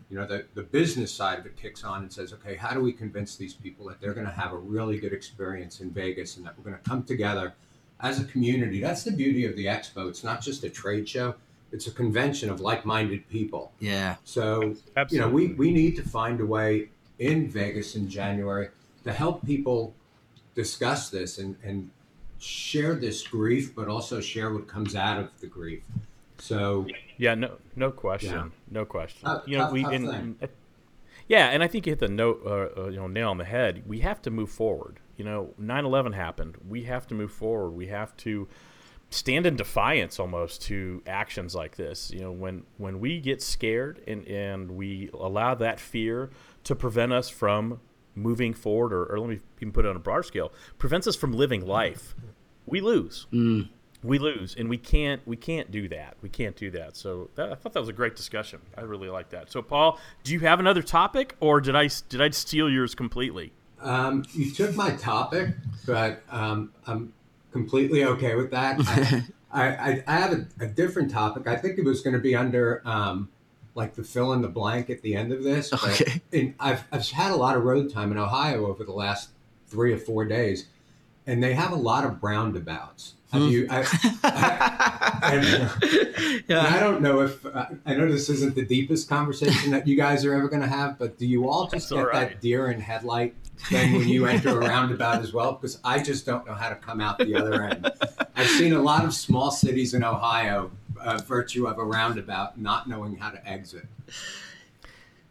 you 0.10 0.18
know 0.18 0.26
the 0.26 0.46
the 0.54 0.64
business 0.64 1.12
side 1.12 1.40
of 1.40 1.46
it 1.46 1.56
kicks 1.56 1.84
on 1.84 2.02
and 2.02 2.12
says, 2.12 2.34
okay, 2.34 2.56
how 2.56 2.74
do 2.74 2.82
we 2.82 2.92
convince 2.92 3.36
these 3.36 3.54
people 3.54 3.88
that 3.88 4.00
they're 4.02 4.14
going 4.14 4.28
to 4.28 4.34
have 4.34 4.52
a 4.52 4.58
really 4.58 5.00
good 5.00 5.14
experience 5.14 5.80
in 5.80 5.90
Vegas 5.92 6.38
and 6.38 6.46
that 6.46 6.58
we're 6.58 6.64
going 6.64 6.78
to 6.82 6.90
come 6.90 7.04
together 7.04 7.54
as 8.02 8.20
a 8.20 8.26
community? 8.26 8.82
That's 8.82 9.04
the 9.04 9.12
beauty 9.12 9.46
of 9.46 9.56
the 9.56 9.66
expo. 9.66 10.10
It's 10.10 10.24
not 10.24 10.42
just 10.42 10.64
a 10.64 10.70
trade 10.70 11.08
show; 11.08 11.36
it's 11.72 11.88
a 11.88 11.92
convention 11.92 12.50
of 12.50 12.60
like-minded 12.60 13.28
people. 13.30 13.72
Yeah. 13.80 14.16
So 14.24 14.76
Absolutely. 14.96 15.16
you 15.16 15.20
know, 15.22 15.30
we 15.30 15.54
we 15.54 15.72
need 15.72 15.96
to 15.96 16.04
find 16.04 16.40
a 16.42 16.46
way 16.46 16.90
in 17.20 17.50
Vegas 17.50 17.96
in 17.96 18.10
January 18.10 18.70
to 19.04 19.14
help 19.14 19.46
people 19.46 19.96
discuss 20.56 21.10
this 21.10 21.38
and 21.38 21.56
and 21.64 21.90
share 22.40 22.94
this 22.94 23.26
grief, 23.26 23.74
but 23.74 23.88
also 23.88 24.20
share 24.20 24.54
what 24.54 24.68
comes 24.68 24.96
out 24.96 25.18
of 25.20 25.30
the 25.40 25.48
grief. 25.48 25.84
So 26.40 26.88
Yeah, 27.18 27.36
no, 27.36 27.58
no 27.76 27.92
question, 27.92 28.34
Yeah. 28.34 28.50
no 28.72 28.86
question. 28.86 29.26
Tough- 29.26 29.48
you 29.48 29.58
know, 29.58 29.64
tough- 29.66 29.74
we 29.74 29.84
tough 29.84 29.94
and, 29.94 30.50
yeah, 31.28 31.48
and 31.50 31.64
I 31.64 31.68
think 31.68 31.86
you 31.86 31.92
hit 31.92 32.00
the 32.00 32.08
note, 32.10 32.42
uh, 32.46 32.82
uh, 32.82 32.88
you 32.90 32.98
know, 32.98 33.08
nail 33.08 33.30
on 33.30 33.38
the 33.38 33.46
head. 33.46 33.84
We 33.88 34.00
have 34.00 34.22
to 34.24 34.32
move 34.32 34.50
forward. 34.50 35.00
You 35.16 35.26
know, 35.26 35.54
9/11 35.58 36.14
happened. 36.14 36.58
We 36.68 36.84
have 36.84 37.08
to 37.08 37.14
move 37.16 37.32
forward. 37.32 37.72
We 37.72 37.88
have 37.88 38.16
to 38.18 38.48
stand 39.10 39.46
in 39.46 39.56
defiance 39.56 40.20
almost 40.20 40.64
to 40.64 41.04
actions 41.06 41.54
like 41.54 41.76
this. 41.76 42.10
You 42.12 42.22
know, 42.22 42.32
when 42.32 42.64
when 42.78 43.00
we 43.00 43.22
get 43.22 43.42
scared 43.42 44.02
and 44.08 44.28
and 44.28 44.72
we 44.72 45.10
allow 45.14 45.54
that 45.56 45.80
fear 45.80 46.32
to 46.64 46.76
prevent 46.76 47.14
us 47.14 47.30
from 47.30 47.80
moving 48.16 48.54
forward, 48.54 48.92
or, 48.94 49.06
or 49.06 49.20
let 49.20 49.30
me 49.30 49.40
even 49.60 49.72
put 49.72 49.86
it 49.86 49.90
on 49.90 49.96
a 49.96 50.00
broader 50.00 50.24
scale, 50.24 50.52
prevents 50.78 51.08
us 51.08 51.16
from 51.16 51.32
living 51.34 51.66
life, 51.66 52.16
we 52.66 52.80
lose 52.82 53.28
we 54.04 54.20
lose 54.20 54.56
and 54.56 54.70
we 54.70 54.78
can't 54.78 55.26
we 55.26 55.36
can't 55.36 55.72
do 55.72 55.88
that 55.88 56.16
we 56.22 56.30
can't 56.30 56.56
do 56.56 56.70
that 56.70 56.96
so 56.96 57.30
that, 57.36 57.52
i 57.52 57.56
thought 57.56 57.74
that 57.74 57.80
was 57.80 57.90
a 57.90 57.94
great 57.94 58.16
discussion 58.16 58.60
i 58.78 58.82
really 58.82 59.10
like 59.10 59.30
that 59.30 59.52
so 59.52 59.62
paul 59.62 60.00
do 60.24 60.34
you 60.34 60.40
have 60.40 60.60
another 60.60 60.82
topic 60.82 61.36
or 61.40 61.62
did 61.62 61.76
i 61.76 61.90
did 62.10 62.22
i 62.22 62.30
steal 62.30 62.70
yours 62.70 62.94
completely 62.96 63.52
um, 63.84 64.24
you 64.34 64.52
took 64.52 64.76
my 64.76 64.92
topic, 64.92 65.50
but 65.86 66.24
um, 66.30 66.72
I'm 66.88 67.14
completely 67.52 68.06
okay 68.06 68.36
with 68.36 68.52
that. 68.52 68.78
I, 68.80 69.24
I, 69.52 70.04
I, 70.08 70.16
have 70.16 70.34
a, 70.34 70.48
a 70.62 70.68
different 70.68 71.12
topic. 71.12 71.48
I 71.48 71.58
think 71.58 71.78
it 71.78 71.86
was 71.86 72.02
going 72.02 72.14
to 72.14 72.20
be 72.20 72.36
under 72.36 72.82
um, 72.86 73.30
like 73.76 73.94
the 73.94 74.04
fill 74.04 74.34
in 74.34 74.42
the 74.42 74.48
blank 74.48 74.90
at 74.90 75.02
the 75.02 75.16
end 75.16 75.32
of 75.32 75.44
this. 75.44 75.70
But 75.70 76.02
Okay. 76.02 76.22
in, 76.32 76.56
I've, 76.60 76.86
I've 76.92 77.08
had 77.10 77.32
a 77.32 77.36
lot 77.36 77.58
of 77.58 77.64
road 77.64 77.92
time 77.92 78.12
in 78.12 78.18
Ohio 78.18 78.66
over 78.66 78.84
the 78.84 78.94
last 78.94 79.30
three 79.68 79.94
or 79.94 79.98
four 79.98 80.26
days, 80.26 80.68
and 81.28 81.44
they 81.44 81.54
have 81.54 81.72
a 81.72 81.76
lot 81.76 82.06
of 82.06 82.22
roundabouts. 82.24 83.14
Have 83.32 83.52
you? 83.52 83.66
I, 83.68 83.84
I, 84.24 85.34
and, 85.34 86.44
and 86.50 86.60
I 86.60 86.80
don't 86.80 87.02
know 87.02 87.22
if 87.22 87.44
uh, 87.46 87.66
I 87.84 87.96
know 87.96 88.12
this 88.12 88.30
isn't 88.30 88.54
the 88.54 88.64
deepest 88.64 89.10
conversation 89.10 89.72
that 89.72 89.88
you 89.88 89.96
guys 89.96 90.24
are 90.24 90.36
ever 90.36 90.48
going 90.48 90.62
to 90.62 90.68
have, 90.68 91.00
but 91.00 91.18
do 91.18 91.26
you 91.26 91.50
all 91.50 91.64
just 91.64 91.90
That's 91.90 92.02
get 92.02 92.08
right. 92.08 92.30
that 92.30 92.42
deer 92.42 92.70
in 92.70 92.80
headlight 92.80 93.34
thing 93.70 93.94
when 93.94 94.08
you 94.08 94.28
enter 94.28 94.62
a 94.62 94.68
roundabout 94.68 95.22
as 95.22 95.34
well? 95.34 95.54
Because 95.54 95.80
I 95.84 96.02
just 96.04 96.28
don't 96.28 96.46
know 96.46 96.54
how 96.54 96.70
to 96.70 96.76
come 96.76 97.02
out 97.02 97.18
the 97.18 97.36
other 97.36 97.64
end. 97.64 97.92
I've 98.36 98.50
seen 98.50 98.74
a 98.74 98.82
lot 98.82 99.04
of 99.04 99.16
small 99.16 99.50
cities 99.50 99.96
in 99.96 100.04
Ohio, 100.04 100.70
uh, 101.02 101.18
virtue 101.26 101.66
of 101.66 101.80
a 101.80 101.84
roundabout, 101.84 102.60
not 102.60 102.88
knowing 102.88 103.16
how 103.16 103.32
to 103.32 103.50
exit. 103.50 103.88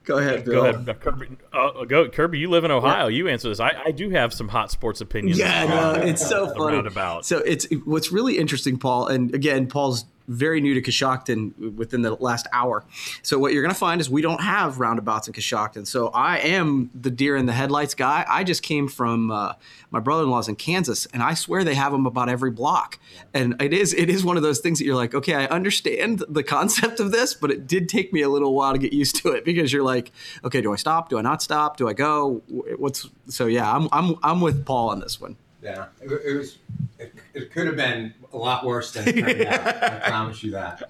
Go 0.04 0.18
ahead, 0.18 0.44
go 0.44 0.66
ahead 0.66 1.00
kirby 1.00 1.28
uh, 1.52 1.84
go 1.84 2.08
kirby 2.08 2.38
you 2.38 2.50
live 2.50 2.64
in 2.64 2.70
ohio. 2.70 3.06
You 3.06 3.28
answer 3.28 3.48
this. 3.48 3.60
I, 3.60 3.72
I 3.86 3.90
do 3.92 4.10
have 4.10 4.32
some 4.34 4.48
hot 4.48 4.70
sports 4.70 5.00
opinions 5.00 5.38
Yeah, 5.38 5.66
no, 5.66 5.92
it's 6.00 6.26
so 6.26 6.46
funny. 6.56 6.76
roundabout. 6.76 7.24
So 7.24 7.38
it's 7.38 7.66
what's 7.84 8.10
really 8.10 8.38
interesting, 8.38 8.78
Paul, 8.78 9.06
and 9.06 9.34
again, 9.34 9.66
Paul's 9.68 10.04
very 10.32 10.60
new 10.60 10.74
to 10.74 10.82
Coshocton 10.82 11.74
within 11.76 12.02
the 12.02 12.14
last 12.14 12.46
hour. 12.52 12.84
So 13.22 13.38
what 13.38 13.52
you're 13.52 13.62
going 13.62 13.74
to 13.74 13.78
find 13.78 14.00
is 14.00 14.10
we 14.10 14.22
don't 14.22 14.40
have 14.40 14.78
roundabouts 14.78 15.28
in 15.28 15.34
Coshocton. 15.34 15.86
So 15.86 16.08
I 16.08 16.38
am 16.38 16.90
the 16.94 17.10
deer 17.10 17.36
in 17.36 17.46
the 17.46 17.52
headlights 17.52 17.94
guy. 17.94 18.24
I 18.28 18.44
just 18.44 18.62
came 18.62 18.88
from 18.88 19.30
uh, 19.30 19.54
my 19.90 20.00
brother-in-law's 20.00 20.48
in 20.48 20.56
Kansas, 20.56 21.06
and 21.06 21.22
I 21.22 21.34
swear 21.34 21.64
they 21.64 21.74
have 21.74 21.92
them 21.92 22.06
about 22.06 22.28
every 22.28 22.50
block. 22.50 22.98
And 23.34 23.60
it 23.60 23.72
is 23.72 23.92
it 23.94 24.08
is 24.08 24.24
one 24.24 24.36
of 24.36 24.42
those 24.42 24.60
things 24.60 24.78
that 24.78 24.84
you're 24.84 24.96
like, 24.96 25.14
okay, 25.14 25.34
I 25.34 25.46
understand 25.46 26.24
the 26.28 26.42
concept 26.42 27.00
of 27.00 27.12
this, 27.12 27.34
but 27.34 27.50
it 27.50 27.66
did 27.66 27.88
take 27.88 28.12
me 28.12 28.22
a 28.22 28.28
little 28.28 28.54
while 28.54 28.72
to 28.72 28.78
get 28.78 28.92
used 28.92 29.16
to 29.22 29.30
it 29.32 29.44
because 29.44 29.72
you're 29.72 29.82
like, 29.82 30.12
okay, 30.44 30.60
do 30.60 30.72
I 30.72 30.76
stop? 30.76 31.08
Do 31.08 31.18
I 31.18 31.22
not 31.22 31.42
stop? 31.42 31.76
Do 31.76 31.88
I 31.88 31.92
go? 31.92 32.42
What's 32.76 33.08
so? 33.28 33.46
Yeah, 33.46 33.70
I'm 33.70 33.88
I'm 33.92 34.16
I'm 34.22 34.40
with 34.40 34.64
Paul 34.64 34.90
on 34.90 35.00
this 35.00 35.20
one. 35.20 35.36
Yeah, 35.62 35.86
it, 36.00 36.10
it 36.10 36.34
was. 36.36 36.58
It, 36.98 37.11
it 37.34 37.50
could 37.50 37.66
have 37.66 37.76
been 37.76 38.14
a 38.32 38.36
lot 38.36 38.64
worse 38.64 38.92
than 38.92 39.08
it 39.08 39.20
turned 39.20 39.42
out. 39.42 39.82
I 39.84 40.08
promise 40.08 40.42
you 40.42 40.52
that. 40.52 40.82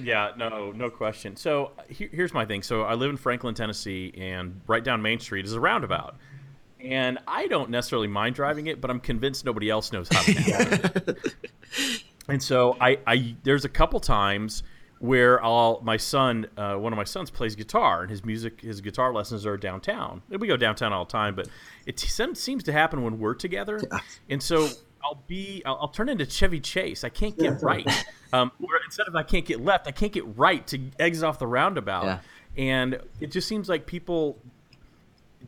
Yeah, 0.00 0.32
no, 0.36 0.72
no 0.72 0.90
question. 0.90 1.36
So 1.36 1.72
here, 1.88 2.08
here's 2.12 2.34
my 2.34 2.44
thing. 2.44 2.62
So 2.62 2.82
I 2.82 2.94
live 2.94 3.10
in 3.10 3.16
Franklin, 3.16 3.54
Tennessee, 3.54 4.12
and 4.16 4.60
right 4.66 4.84
down 4.84 5.00
Main 5.02 5.20
Street 5.20 5.44
is 5.46 5.52
a 5.54 5.60
roundabout. 5.60 6.16
And 6.80 7.18
I 7.26 7.46
don't 7.46 7.70
necessarily 7.70 8.08
mind 8.08 8.34
driving 8.34 8.66
it, 8.66 8.80
but 8.80 8.90
I'm 8.90 9.00
convinced 9.00 9.44
nobody 9.44 9.70
else 9.70 9.90
knows 9.92 10.08
how 10.12 10.22
to 10.22 10.32
handle 10.32 10.90
it. 11.06 11.34
And 12.28 12.42
so 12.42 12.76
I, 12.80 12.98
I, 13.06 13.36
there's 13.42 13.64
a 13.64 13.68
couple 13.68 14.00
times 14.00 14.62
where 14.98 15.42
I'll, 15.44 15.80
my 15.82 15.96
son, 15.96 16.46
uh, 16.56 16.76
one 16.76 16.92
of 16.92 16.96
my 16.96 17.04
sons 17.04 17.30
plays 17.30 17.54
guitar, 17.54 18.02
and 18.02 18.10
his 18.10 18.24
music, 18.24 18.60
his 18.62 18.80
guitar 18.80 19.12
lessons 19.12 19.44
are 19.44 19.56
downtown. 19.56 20.22
And 20.30 20.40
we 20.40 20.48
go 20.48 20.56
downtown 20.56 20.92
all 20.92 21.04
the 21.04 21.12
time, 21.12 21.34
but 21.34 21.48
it 21.84 21.98
sem- 21.98 22.34
seems 22.34 22.62
to 22.64 22.72
happen 22.72 23.02
when 23.02 23.18
we're 23.18 23.34
together. 23.34 23.80
And 24.30 24.42
so 24.42 24.68
I'll 25.14 25.22
be, 25.26 25.62
I'll, 25.64 25.78
I'll 25.82 25.88
turn 25.88 26.08
into 26.08 26.26
Chevy 26.26 26.60
Chase. 26.60 27.04
I 27.04 27.08
can't 27.08 27.38
get 27.38 27.62
right. 27.62 27.86
Um, 28.32 28.50
where 28.58 28.80
instead 28.84 29.06
of 29.06 29.14
I 29.14 29.22
can't 29.22 29.44
get 29.44 29.60
left, 29.60 29.86
I 29.86 29.92
can't 29.92 30.12
get 30.12 30.24
right 30.36 30.66
to 30.68 30.80
exit 30.98 31.24
off 31.24 31.38
the 31.38 31.46
roundabout. 31.46 32.04
Yeah. 32.04 32.18
And 32.56 33.00
it 33.20 33.30
just 33.30 33.46
seems 33.46 33.68
like 33.68 33.86
people 33.86 34.38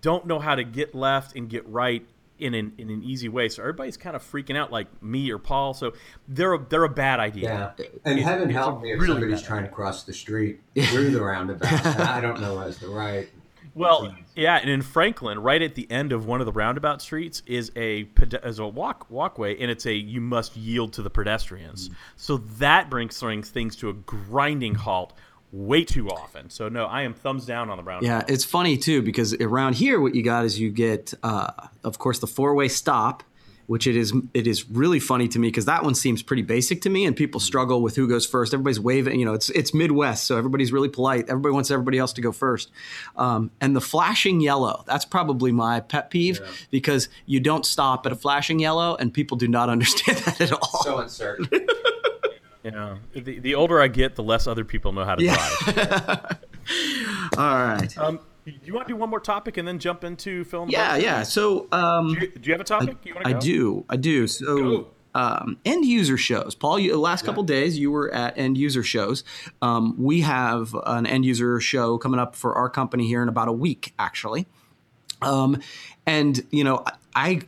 don't 0.01 0.27
know 0.27 0.39
how 0.39 0.55
to 0.55 0.63
get 0.65 0.95
left 0.95 1.35
and 1.37 1.49
get 1.49 1.67
right 1.69 2.07
in 2.39 2.53
an, 2.55 2.73
in 2.79 2.91
an 2.91 3.03
easy 3.03 3.29
way. 3.29 3.49
So 3.49 3.63
everybody's 3.63 3.97
kind 3.97 4.15
of 4.15 4.23
freaking 4.23 4.57
out, 4.57 4.71
like 4.71 4.87
me 5.03 5.31
or 5.31 5.39
Paul. 5.39 5.73
So 5.75 5.95
they're 6.29 6.55
a, 6.55 6.65
they're 6.69 6.85
a 6.85 6.89
bad 6.89 7.19
idea. 7.19 7.75
Yeah, 7.79 7.87
and 8.05 8.19
It- 8.19 8.23
heaven 8.23 8.51
help 8.51 8.83
me 8.83 8.93
if 8.93 9.01
really 9.01 9.15
somebody's 9.15 9.41
bad 9.41 9.47
trying 9.49 9.63
to 9.65 9.71
cross 9.71 10.05
the 10.05 10.13
street 10.13 10.61
through 10.79 11.11
the 11.11 11.21
roundabout. 11.23 11.87
I 11.99 12.21
don't 12.21 12.41
know 12.41 12.61
as 12.61 12.79
the 12.79 12.89
right. 12.89 13.29
Well, 13.77 14.17
yeah, 14.35 14.57
and 14.57 14.71
in 14.71 14.81
Franklin, 14.81 15.39
right 15.39 15.61
at 15.61 15.75
the 15.75 15.89
end 15.91 16.13
of 16.13 16.27
one 16.27 16.41
of 16.41 16.47
the 16.47 16.53
roundabout 16.53 17.03
streets 17.03 17.43
is 17.47 17.71
a 17.77 18.09
is 18.43 18.59
a 18.59 18.67
walk 18.67 19.11
walkway, 19.11 19.61
and 19.61 19.71
it's 19.71 19.85
a 19.85 19.93
you 19.93 20.21
must 20.21 20.57
yield 20.57 20.95
to 20.95 21.03
the 21.03 21.11
pedestrians. 21.11 21.91
So 22.17 22.39
that 22.59 22.89
brings 22.89 23.21
brings 23.21 23.51
things 23.51 23.77
to 23.77 23.91
a 23.91 23.93
grinding 23.93 24.75
halt 24.75 25.13
way 25.53 25.85
too 25.85 26.09
often. 26.09 26.49
So 26.49 26.69
no, 26.69 26.87
I 26.87 27.03
am 27.03 27.13
thumbs 27.13 27.45
down 27.45 27.69
on 27.69 27.77
the 27.77 27.85
roundabout. 27.85 28.29
Yeah, 28.29 28.35
it's 28.35 28.45
funny 28.45 28.79
too 28.79 29.03
because 29.03 29.35
around 29.35 29.75
here, 29.75 30.01
what 30.01 30.15
you 30.15 30.23
got 30.23 30.45
is 30.45 30.59
you 30.59 30.71
get, 30.71 31.13
uh, 31.23 31.51
of 31.85 31.99
course, 31.99 32.19
the 32.19 32.27
four-way 32.27 32.69
stop, 32.69 33.23
which 33.67 33.87
it 33.87 33.97
is 33.97 34.13
it 34.35 34.47
is 34.47 34.69
really 34.71 35.01
funny 35.01 35.29
to 35.29 35.39
me 35.39 35.49
because 35.49 35.65
that 35.65 35.83
one 35.83 35.95
seems 35.95 36.23
pretty 36.23 36.43
basic 36.43 36.83
to 36.83 36.91
me, 36.91 37.05
and 37.05 37.17
people 37.17 37.41
struggle 37.41 37.83
with 37.83 37.97
who 37.97 38.09
goes 38.09 38.27
first. 38.27 38.55
Everybody's 38.55 38.81
waving, 38.81 39.19
you 39.19 39.25
know, 39.25 39.35
it's 39.35 39.51
it's 39.51 39.75
Midwest, 39.75 40.25
so 40.25 40.37
everybody's 40.37 40.73
really 40.73 40.89
polite. 40.89 41.29
Everybody 41.29 41.53
wants 41.53 41.71
everybody 41.71 41.99
else 41.99 42.13
to 42.15 42.21
go 42.21 42.33
first, 42.33 42.71
um, 43.17 43.51
and 43.61 43.75
the 43.75 43.81
flashing 43.81 44.41
yellow. 44.41 44.85
That's 44.87 45.05
probably 45.05 45.53
my 45.53 45.81
pet 45.81 46.11
peeve 46.11 46.41
because 46.71 47.09
you 47.27 47.41
don't 47.41 47.67
stop 47.67 48.07
at 48.07 48.13
a 48.13 48.17
flashing 48.17 48.59
yellow, 48.59 48.97
and 48.97 49.13
people 49.13 49.37
do 49.37 49.49
not 49.49 49.69
understand 49.77 50.19
that 50.19 50.41
at 50.41 50.53
all. 50.53 50.83
So 50.83 50.99
uncertain. 50.99 51.49
Yeah. 52.67 52.97
The, 53.15 53.39
the 53.39 53.55
older 53.55 53.81
I 53.81 53.87
get, 53.87 54.17
the 54.17 54.25
less 54.25 54.49
other 54.49 54.65
people 54.65 54.93
know 54.93 55.05
how 55.05 55.15
to 55.15 55.25
drive. 55.25 56.39
all 57.39 57.55
right. 57.65 57.97
Um, 57.97 58.17
do 58.17 58.23
you 58.65 58.73
want 58.73 58.87
to 58.87 58.93
do 58.93 58.97
one 58.97 59.11
more 59.11 59.21
topic 59.21 59.57
and 59.57 59.67
then 59.67 59.79
jump 59.79 60.05
into 60.05 60.45
film? 60.45 60.71
Yeah, 60.71 60.97
yeah. 60.97 61.23
So. 61.23 61.67
Um, 61.73 62.15
Do 62.15 62.21
you, 62.21 62.29
do 62.29 62.41
you 62.43 62.53
have 62.53 62.61
a 62.61 62.65
topic? 62.65 62.97
you 63.05 63.15
wanna 63.15 63.29
I 63.29 63.33
do. 63.33 63.85
I 63.89 63.97
do. 63.97 64.27
So, 64.27 64.89
um, 65.15 65.59
end 65.65 65.85
user 65.85 66.17
shows. 66.17 66.55
Paul, 66.55 66.79
you, 66.79 66.93
the 66.93 66.99
last 66.99 67.25
couple 67.25 67.43
days 67.43 67.79
you 67.79 67.91
were 67.91 68.13
at 68.13 68.37
end 68.37 68.59
user 68.59 68.83
shows. 68.83 69.25
Um, 69.63 69.95
we 69.99 70.21
have 70.21 70.77
an 70.85 71.07
end 71.07 71.25
user 71.25 71.59
show 71.59 71.99
coming 71.99 72.21
up 72.21 72.37
for 72.37 72.55
our 72.55 72.69
company 72.69 73.07
here 73.07 73.23
in 73.23 73.29
about 73.29 73.49
a 73.49 73.53
week, 73.53 73.95
actually. 73.99 74.47
Um, 75.23 75.61
and 76.05 76.45
you 76.51 76.65
know, 76.65 76.85
I, 76.87 76.93
I 77.15 77.41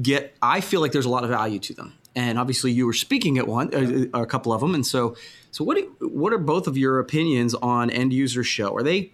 get. 0.00 0.36
I 0.42 0.60
feel 0.60 0.80
like 0.80 0.92
there's 0.92 1.06
a 1.06 1.10
lot 1.10 1.24
of 1.24 1.30
value 1.30 1.60
to 1.60 1.74
them. 1.74 1.94
And 2.16 2.38
obviously, 2.38 2.70
you 2.70 2.86
were 2.86 2.92
speaking 2.92 3.38
at 3.38 3.46
one, 3.48 3.74
uh, 3.74 4.20
a 4.20 4.26
couple 4.26 4.52
of 4.52 4.60
them. 4.60 4.74
And 4.74 4.86
so, 4.86 5.16
so 5.52 5.64
what? 5.64 5.76
Do, 5.76 6.08
what 6.08 6.32
are 6.32 6.38
both 6.38 6.66
of 6.66 6.76
your 6.76 6.98
opinions 6.98 7.54
on 7.54 7.90
end 7.90 8.12
user 8.12 8.44
show? 8.44 8.74
Are 8.74 8.82
they 8.82 9.12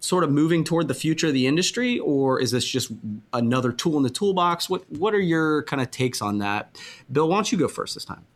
sort 0.00 0.24
of 0.24 0.30
moving 0.30 0.64
toward 0.64 0.88
the 0.88 0.94
future 0.94 1.28
of 1.28 1.32
the 1.32 1.46
industry, 1.46 1.98
or 1.98 2.40
is 2.40 2.50
this 2.50 2.64
just 2.64 2.92
another 3.32 3.72
tool 3.72 3.96
in 3.96 4.02
the 4.02 4.10
toolbox? 4.10 4.68
What 4.68 4.90
What 4.90 5.14
are 5.14 5.20
your 5.20 5.62
kind 5.64 5.80
of 5.82 5.90
takes 5.90 6.20
on 6.22 6.38
that? 6.38 6.78
Bill, 7.10 7.28
why 7.28 7.36
don't 7.36 7.50
you 7.50 7.58
go 7.58 7.68
first 7.68 7.94
this 7.94 8.04
time? 8.04 8.26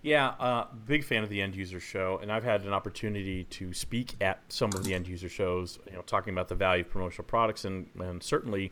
Yeah, 0.00 0.28
uh, 0.38 0.66
big 0.86 1.02
fan 1.04 1.24
of 1.24 1.28
the 1.28 1.42
end 1.42 1.56
user 1.56 1.80
show, 1.80 2.20
and 2.22 2.30
I've 2.30 2.44
had 2.44 2.62
an 2.62 2.72
opportunity 2.72 3.44
to 3.44 3.74
speak 3.74 4.14
at 4.20 4.40
some 4.48 4.72
of 4.72 4.84
the 4.84 4.94
end 4.94 5.08
user 5.08 5.28
shows, 5.28 5.80
you 5.86 5.94
know, 5.94 6.02
talking 6.02 6.32
about 6.32 6.46
the 6.48 6.54
value 6.54 6.84
of 6.84 6.90
promotional 6.90 7.24
products, 7.24 7.64
and, 7.64 7.88
and 7.98 8.22
certainly 8.22 8.70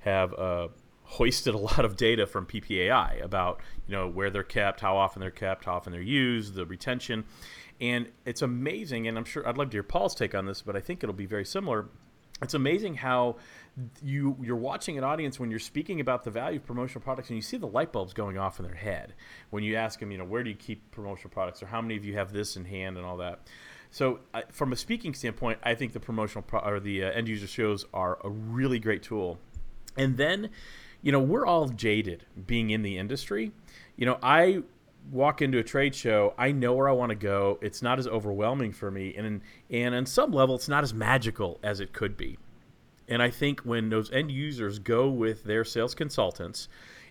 have 0.00 0.34
uh, 0.34 0.68
hoisted 1.04 1.54
a 1.54 1.58
lot 1.70 1.84
of 1.84 1.96
data 1.96 2.26
from 2.26 2.44
PPAI 2.44 3.24
about 3.24 3.60
you 3.86 3.94
know 3.94 4.08
where 4.08 4.28
they're 4.28 4.42
kept, 4.42 4.80
how 4.80 4.96
often 4.96 5.20
they're 5.20 5.30
kept, 5.30 5.64
how 5.64 5.74
often 5.74 5.92
they're 5.92 6.02
used, 6.02 6.54
the 6.54 6.66
retention, 6.66 7.24
And 7.80 8.08
it's 8.24 8.42
amazing, 8.42 9.06
and 9.06 9.18
I'm 9.18 9.24
sure 9.24 9.46
I'd 9.46 9.58
love 9.58 9.70
to 9.70 9.74
hear 9.74 9.82
Paul's 9.82 10.14
take 10.14 10.34
on 10.34 10.46
this, 10.46 10.62
but 10.62 10.76
I 10.76 10.80
think 10.80 11.02
it'll 11.02 11.14
be 11.14 11.26
very 11.26 11.44
similar. 11.44 11.88
It's 12.42 12.54
amazing 12.54 12.96
how 12.96 13.36
you 14.02 14.36
you're 14.42 14.56
watching 14.56 14.98
an 14.98 15.04
audience 15.04 15.40
when 15.40 15.50
you're 15.50 15.58
speaking 15.58 16.00
about 16.00 16.24
the 16.24 16.30
value 16.30 16.58
of 16.58 16.66
promotional 16.66 17.02
products 17.02 17.28
and 17.28 17.36
you 17.36 17.42
see 17.42 17.56
the 17.56 17.66
light 17.66 17.92
bulbs 17.92 18.12
going 18.12 18.36
off 18.36 18.58
in 18.58 18.66
their 18.66 18.74
head 18.74 19.14
when 19.50 19.62
you 19.62 19.76
ask 19.76 20.00
them, 20.00 20.10
you 20.10 20.18
know, 20.18 20.24
where 20.24 20.42
do 20.42 20.50
you 20.50 20.56
keep 20.56 20.90
promotional 20.90 21.30
products 21.30 21.62
or 21.62 21.66
how 21.66 21.80
many 21.80 21.96
of 21.96 22.04
you 22.04 22.14
have 22.14 22.32
this 22.32 22.56
in 22.56 22.64
hand 22.64 22.96
and 22.96 23.06
all 23.06 23.18
that. 23.18 23.40
So, 23.90 24.20
uh, 24.34 24.42
from 24.50 24.72
a 24.72 24.76
speaking 24.76 25.14
standpoint, 25.14 25.60
I 25.62 25.74
think 25.74 25.92
the 25.92 26.00
promotional 26.00 26.42
pro- 26.42 26.60
or 26.60 26.80
the 26.80 27.04
uh, 27.04 27.10
end 27.10 27.28
user 27.28 27.46
shows 27.46 27.86
are 27.94 28.18
a 28.22 28.28
really 28.28 28.78
great 28.78 29.02
tool. 29.02 29.38
And 29.96 30.18
then, 30.18 30.50
you 31.00 31.12
know, 31.12 31.20
we're 31.20 31.46
all 31.46 31.68
jaded 31.68 32.26
being 32.46 32.70
in 32.70 32.82
the 32.82 32.98
industry. 32.98 33.52
You 33.96 34.04
know, 34.04 34.18
I 34.22 34.62
walk 35.10 35.42
into 35.42 35.58
a 35.58 35.62
trade 35.62 35.94
show, 35.94 36.34
I 36.38 36.52
know 36.52 36.74
where 36.74 36.88
I 36.88 36.92
want 36.92 37.10
to 37.10 37.16
go. 37.16 37.58
It's 37.62 37.82
not 37.82 37.98
as 37.98 38.06
overwhelming 38.06 38.72
for 38.72 38.90
me, 38.90 39.14
and 39.16 39.40
and 39.70 39.94
on 39.94 40.06
some 40.06 40.32
level, 40.32 40.54
it's 40.54 40.68
not 40.68 40.84
as 40.84 40.94
magical 40.94 41.58
as 41.62 41.80
it 41.80 41.92
could 41.92 42.16
be. 42.16 42.38
And 43.08 43.22
I 43.22 43.30
think 43.30 43.60
when 43.60 43.88
those 43.88 44.10
end 44.10 44.30
users 44.30 44.78
go 44.78 45.08
with 45.08 45.44
their 45.44 45.64
sales 45.64 45.94
consultants 45.94 46.68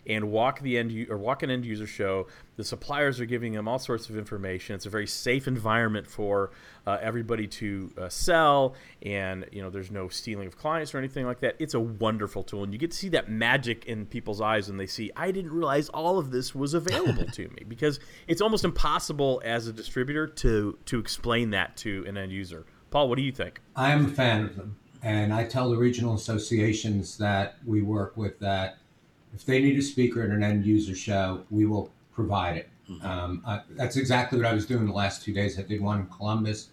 and 0.08 0.32
walk 0.32 0.62
the 0.62 0.78
end 0.78 1.08
or 1.10 1.18
walk 1.18 1.44
an 1.44 1.50
end 1.50 1.66
user 1.66 1.88
show. 1.88 2.28
The 2.58 2.64
suppliers 2.64 3.20
are 3.20 3.26
giving 3.26 3.54
them 3.54 3.68
all 3.68 3.80
sorts 3.80 4.10
of 4.10 4.18
information. 4.18 4.76
It's 4.76 4.86
a 4.86 4.90
very 4.90 5.08
safe 5.08 5.48
environment 5.48 6.08
for 6.08 6.52
uh, 6.88 6.98
everybody 7.02 7.48
to 7.48 7.92
uh, 7.98 8.10
sell, 8.10 8.76
and 9.02 9.46
you 9.52 9.62
know 9.62 9.70
there's 9.70 9.92
no 9.92 10.08
stealing 10.08 10.48
of 10.48 10.58
clients 10.58 10.94
or 10.94 11.00
anything 11.00 11.26
like 11.26 11.40
that. 11.42 11.56
It's 11.60 11.74
a 11.74 11.80
wonderful 11.80 12.44
tool, 12.44 12.64
and 12.64 12.74
you 12.74 12.80
get 12.80 12.92
to 12.92 12.98
see 12.98 13.10
that 13.10 13.30
magic 13.30 13.86
in 13.86 14.06
people's 14.06 14.42
eyes 14.42 14.68
when 14.68 14.78
they 14.78 14.88
see 14.88 15.12
I 15.16 15.32
didn't 15.32 15.52
realize 15.52 15.90
all 15.90 16.18
of 16.18 16.32
this 16.32 16.56
was 16.56 16.74
available 16.74 17.26
to 17.26 17.48
me 17.50 17.64
because 17.68 18.00
it's 18.28 18.42
almost 18.42 18.64
impossible 18.64 19.42
as 19.44 19.68
a 19.68 19.74
distributor 19.74 20.28
to 20.28 20.78
to 20.86 21.00
explain 21.00 21.50
that 21.52 21.78
to 21.78 22.06
an 22.08 22.18
end 22.18 22.32
user. 22.32 22.66
Paul, 22.90 23.10
what 23.10 23.18
do 23.18 23.24
you 23.24 23.32
think? 23.32 23.60
I 23.76 23.92
am 23.92 24.06
a 24.06 24.10
fan 24.10 24.46
of 24.46 24.56
them. 24.56 24.78
And 25.04 25.32
I 25.32 25.44
tell 25.44 25.70
the 25.70 25.78
regional 25.78 26.16
associations 26.16 27.18
that 27.18 27.58
we 27.64 27.84
work 27.84 28.18
with 28.18 28.40
that 28.40 28.80
if 29.36 29.46
they 29.46 29.62
need 29.62 29.78
a 29.78 29.82
speaker 29.82 30.24
at 30.24 30.30
an 30.30 30.44
end 30.44 30.66
user 30.66 30.96
show, 30.96 31.44
we 31.52 31.66
will 31.66 31.92
provide 32.14 32.56
it. 32.58 32.70
Mm-hmm. 32.90 33.06
Um, 33.06 33.44
I, 33.46 33.62
that's 33.72 33.98
exactly 33.98 34.38
what 34.38 34.48
I 34.48 34.54
was 34.54 34.66
doing 34.66 34.86
the 34.86 34.94
last 34.94 35.24
two 35.24 35.34
days. 35.34 35.60
I 35.60 35.64
did 35.64 35.82
one 35.82 36.00
in 36.00 36.08
Columbus, 36.08 36.70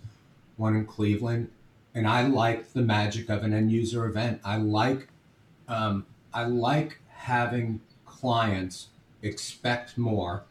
one 0.57 0.77
in 0.77 0.87
Cleveland, 0.87 1.51
and 1.95 2.07
I 2.07 2.27
like 2.27 2.73
the 2.73 2.83
magic 2.83 3.29
of 3.29 3.43
an 3.43 3.53
end 3.53 3.73
user 3.73 4.07
event. 4.07 4.41
I 4.45 4.57
like, 4.59 5.09
um, 5.69 6.07
I 6.33 6.45
like 6.45 7.01
having 7.09 7.81
clients 8.07 8.89
expect 9.23 9.99
more 9.99 10.45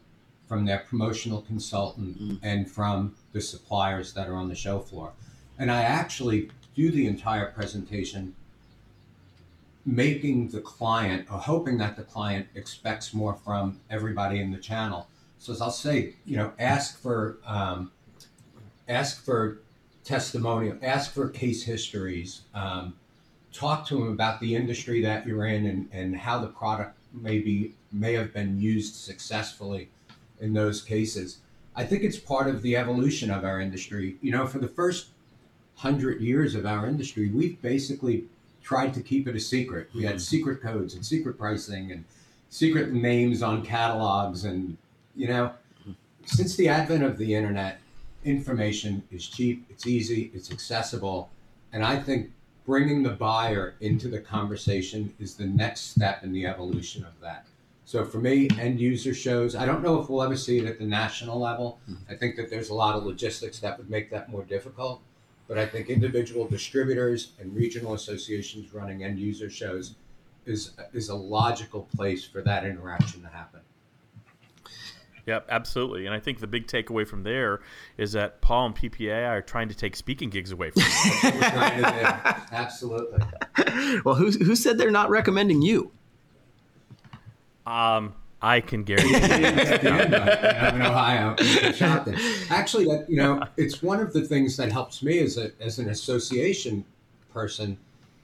from 0.46 0.66
their 0.66 0.80
promotional 0.80 1.40
consultant 1.40 2.20
mm-hmm. 2.20 2.36
and 2.42 2.70
from 2.70 3.14
the 3.32 3.40
suppliers 3.40 4.12
that 4.12 4.28
are 4.28 4.34
on 4.34 4.48
the 4.48 4.54
show 4.54 4.80
floor. 4.80 5.12
And 5.58 5.70
I 5.70 5.82
actually 5.82 6.50
do 6.74 6.90
the 6.90 7.06
entire 7.06 7.46
presentation 7.52 8.34
making 9.84 10.48
the 10.48 10.60
client 10.60 11.26
or 11.30 11.38
hoping 11.38 11.78
that 11.78 11.96
the 11.96 12.02
client 12.02 12.46
expects 12.54 13.12
more 13.12 13.34
from 13.34 13.80
everybody 13.90 14.40
in 14.40 14.50
the 14.50 14.58
channel. 14.58 15.08
So 15.38 15.52
as 15.52 15.60
I'll 15.60 15.70
say, 15.70 16.14
you 16.24 16.36
know, 16.36 16.52
ask 16.58 17.00
for 17.00 17.38
um, 17.46 17.90
ask 18.88 19.24
for 19.24 19.58
testimonial, 20.04 20.78
ask 20.82 21.12
for 21.12 21.28
case 21.28 21.64
histories, 21.64 22.42
um, 22.54 22.94
talk 23.52 23.86
to 23.88 23.94
them 23.94 24.12
about 24.12 24.40
the 24.40 24.54
industry 24.54 25.02
that 25.02 25.26
you're 25.26 25.46
in 25.46 25.66
and, 25.66 25.88
and 25.92 26.16
how 26.16 26.38
the 26.38 26.46
product 26.46 26.96
may 27.12 27.38
be 27.40 27.74
may 27.92 28.14
have 28.14 28.32
been 28.32 28.58
used 28.60 28.94
successfully 28.94 29.90
in 30.40 30.52
those 30.52 30.80
cases. 30.82 31.38
I 31.74 31.84
think 31.84 32.02
it's 32.02 32.18
part 32.18 32.48
of 32.48 32.62
the 32.62 32.76
evolution 32.76 33.30
of 33.30 33.44
our 33.44 33.60
industry. 33.60 34.16
You 34.20 34.30
know, 34.30 34.46
for 34.46 34.58
the 34.58 34.68
first 34.68 35.08
hundred 35.76 36.20
years 36.20 36.54
of 36.54 36.66
our 36.66 36.86
industry, 36.86 37.30
we've 37.30 37.60
basically 37.60 38.24
tried 38.62 38.94
to 38.94 39.00
keep 39.00 39.28
it 39.28 39.36
a 39.36 39.40
secret. 39.40 39.88
We 39.94 40.04
had 40.04 40.16
mm-hmm. 40.16 40.20
secret 40.20 40.62
codes 40.62 40.94
and 40.94 41.04
secret 41.04 41.38
pricing 41.38 41.92
and 41.92 42.04
secret 42.48 42.92
names 42.92 43.42
on 43.42 43.64
catalogs. 43.64 44.44
And, 44.44 44.76
you 45.16 45.28
know, 45.28 45.52
since 46.24 46.56
the 46.56 46.68
advent 46.68 47.02
of 47.02 47.18
the 47.18 47.34
internet, 47.34 47.80
information 48.24 49.02
is 49.10 49.26
cheap, 49.26 49.66
it's 49.68 49.86
easy, 49.86 50.30
it's 50.34 50.50
accessible. 50.52 51.30
And 51.72 51.84
I 51.84 51.98
think 51.98 52.30
bringing 52.64 53.02
the 53.02 53.10
buyer 53.10 53.74
into 53.80 54.08
the 54.08 54.20
conversation 54.20 55.12
is 55.18 55.34
the 55.34 55.46
next 55.46 55.90
step 55.90 56.22
in 56.22 56.32
the 56.32 56.46
evolution 56.46 57.04
of 57.04 57.18
that. 57.20 57.46
So 57.84 58.04
for 58.04 58.18
me, 58.18 58.48
end 58.58 58.80
user 58.80 59.12
shows, 59.12 59.56
I 59.56 59.66
don't 59.66 59.82
know 59.82 60.00
if 60.00 60.08
we'll 60.08 60.22
ever 60.22 60.36
see 60.36 60.58
it 60.58 60.66
at 60.66 60.78
the 60.78 60.84
national 60.84 61.38
level. 61.40 61.80
Mm-hmm. 61.90 62.12
I 62.12 62.16
think 62.16 62.36
that 62.36 62.48
there's 62.48 62.70
a 62.70 62.74
lot 62.74 62.94
of 62.94 63.04
logistics 63.04 63.58
that 63.58 63.76
would 63.76 63.90
make 63.90 64.10
that 64.10 64.30
more 64.30 64.44
difficult. 64.44 65.02
But 65.48 65.58
I 65.58 65.66
think 65.66 65.88
individual 65.88 66.46
distributors 66.46 67.32
and 67.40 67.54
regional 67.54 67.94
associations 67.94 68.72
running 68.72 69.04
end 69.04 69.18
user 69.18 69.50
shows 69.50 69.96
is 70.46 70.72
is 70.92 71.08
a 71.08 71.14
logical 71.14 71.88
place 71.94 72.24
for 72.24 72.42
that 72.42 72.64
interaction 72.64 73.22
to 73.22 73.28
happen. 73.28 73.60
Yep, 75.26 75.46
absolutely. 75.50 76.06
And 76.06 76.14
I 76.14 76.18
think 76.18 76.40
the 76.40 76.46
big 76.46 76.66
takeaway 76.66 77.06
from 77.06 77.22
there 77.22 77.60
is 77.96 78.12
that 78.12 78.40
Paul 78.40 78.66
and 78.66 78.76
PPA 78.76 79.28
are 79.28 79.40
trying 79.40 79.68
to 79.68 79.74
take 79.74 79.94
speaking 79.94 80.30
gigs 80.30 80.50
away 80.50 80.70
from 80.70 80.82
you. 80.82 81.30
Absolutely. 82.52 83.20
Well, 84.04 84.16
who, 84.16 84.30
who 84.30 84.56
said 84.56 84.78
they're 84.78 84.90
not 84.90 85.10
recommending 85.10 85.62
you? 85.62 85.92
Um, 87.66 88.14
I 88.42 88.60
can 88.60 88.82
guarantee. 88.82 89.14
I'm 89.88 90.74
in 90.76 90.82
Ohio, 90.82 91.36
Actually, 92.50 92.86
that 92.86 93.08
you 93.08 93.16
know, 93.16 93.42
it's 93.56 93.82
one 93.82 94.00
of 94.00 94.12
the 94.12 94.22
things 94.22 94.56
that 94.56 94.72
helps 94.72 95.02
me 95.02 95.20
as 95.20 95.38
a 95.38 95.52
as 95.60 95.78
an 95.78 95.88
association 95.90 96.84
person 97.32 97.78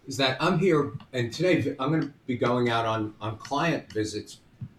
is 0.07 0.16
that 0.16 0.37
I'm 0.40 0.59
here, 0.59 0.92
and 1.12 1.33
today 1.33 1.76
I'm 1.78 1.90
going 1.90 2.02
to 2.02 2.12
be 2.26 2.37
going 2.37 2.68
out 2.68 2.85
on 2.85 3.14
on 3.20 3.38
client 3.38 3.92
visits 3.92 4.38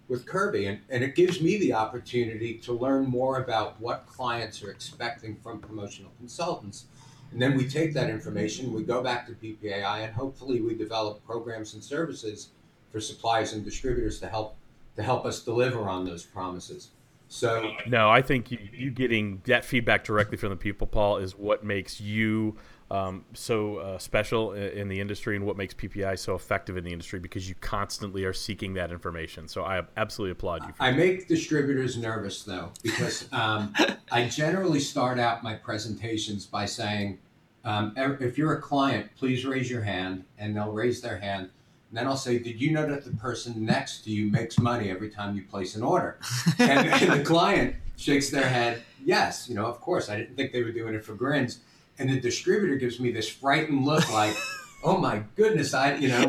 with 0.10 0.26
Kirby, 0.26 0.66
and, 0.66 0.80
and 0.90 1.04
it 1.04 1.16
gives 1.16 1.40
me 1.40 1.58
the 1.58 1.74
opportunity 1.74 2.56
to 2.56 2.74
learn 2.74 3.06
more 3.06 3.38
about 3.38 3.80
what 3.80 4.08
clients 4.08 4.64
are 4.64 4.72
expecting 4.72 5.36
from 5.36 5.60
promotional 5.60 6.12
consultants. 6.18 6.86
And 7.32 7.40
then 7.40 7.56
we 7.56 7.68
take 7.68 7.94
that 7.94 8.10
information, 8.10 8.74
we 8.74 8.84
go 8.84 9.04
back 9.04 9.28
to 9.28 9.34
PPAI, 9.34 10.06
and 10.06 10.14
hopefully 10.14 10.62
we 10.62 10.74
develop 10.74 11.24
programs 11.26 11.76
and 11.76 11.84
services 11.84 12.50
for 12.92 13.00
suppliers 13.00 13.54
and 13.54 13.64
distributors 13.64 14.20
to 14.20 14.28
help 14.28 14.56
to 15.00 15.04
help 15.06 15.26
us 15.26 15.42
deliver 15.42 15.88
on 15.88 16.04
those 16.04 16.26
promises. 16.26 16.90
So 17.30 17.72
no, 17.88 18.10
I 18.10 18.22
think 18.22 18.52
you, 18.52 18.60
you 18.74 18.92
getting 18.92 19.42
that 19.46 19.64
feedback 19.64 20.04
directly 20.04 20.36
from 20.36 20.50
the 20.50 20.58
people, 20.58 20.88
Paul, 20.88 21.18
is 21.18 21.38
what 21.38 21.64
makes 21.64 22.02
you 22.02 22.58
um, 22.92 23.24
so 23.34 23.78
uh, 23.78 23.98
special 23.98 24.52
in 24.52 24.90
the 24.90 25.00
industry 25.00 25.38
and 25.38 25.46
what 25.46 25.56
makes 25.56 25.74
PPI 25.74 26.20
so 26.20 26.36
effective 26.36 26.76
in 26.76 26.84
the 26.84 26.92
industry 26.92 27.20
because 27.20 27.48
you 27.48 27.56
constantly 27.62 28.26
are 28.26 28.34
seeking 28.34 28.74
that 28.74 28.92
information. 28.92 29.48
So 29.48 29.64
I 29.64 29.84
absolutely 29.96 30.32
applaud 30.34 30.64
you. 30.64 30.74
I 30.82 30.92
that. 30.92 30.96
I 30.96 30.98
make 30.98 31.30
distributors 31.30 31.98
nervous 31.98 32.44
though 32.44 32.72
because 32.84 33.32
um, 33.32 33.74
I 34.12 34.28
generally 34.28 34.82
start 34.82 35.18
out 35.18 35.44
my 35.44 35.54
presentations 35.54 36.46
by 36.46 36.66
saying, 36.66 37.20
um, 37.64 37.94
if 37.96 38.38
you're 38.38 38.54
a 38.54 38.62
client, 38.62 39.10
please 39.18 39.46
raise 39.46 39.70
your 39.70 39.82
hand, 39.82 40.26
and 40.38 40.56
they'll 40.56 40.72
raise 40.72 41.00
their 41.00 41.20
hand 41.20 41.52
and 41.90 41.98
then 41.98 42.08
I'll 42.08 42.18
say, 42.18 42.38
Did 42.40 42.62
you 42.62 42.72
know 42.72 42.86
that 42.86 43.04
the 43.04 43.12
person 43.12 43.66
next 43.66 44.04
to 44.04 44.12
you 44.12 44.32
makes 44.32 44.60
money 44.60 44.90
every 44.90 45.10
time 45.10 45.36
you 45.36 45.44
place 45.44 45.76
an 45.76 45.84
order? 45.84 46.20
and, 46.60 46.88
and, 46.88 47.20
the 47.20 47.24
client 47.24 47.76
shakes 47.98 48.30
their 48.30 48.48
head, 48.48 48.84
Yes, 49.04 49.50
you 49.50 49.56
know, 49.56 49.66
of 49.66 49.82
course. 49.82 50.10
I 50.10 50.18
didn't 50.18 50.36
think 50.36 50.52
they 50.52 50.64
were 50.64 50.72
doing 50.72 50.94
it 50.94 51.04
for 51.04 51.16
grins. 51.16 51.60
And 51.98 52.10
the 52.10 52.20
distributor 52.20 52.76
gives 52.76 53.00
me 53.00 53.12
this 53.12 53.28
frightened 53.28 53.86
look 53.86 54.12
like, 54.12 54.36
Oh 54.84 54.98
my 54.98 55.24
goodness, 55.36 55.74
I, 55.74 55.96
you 55.96 56.08
know, 56.08 56.26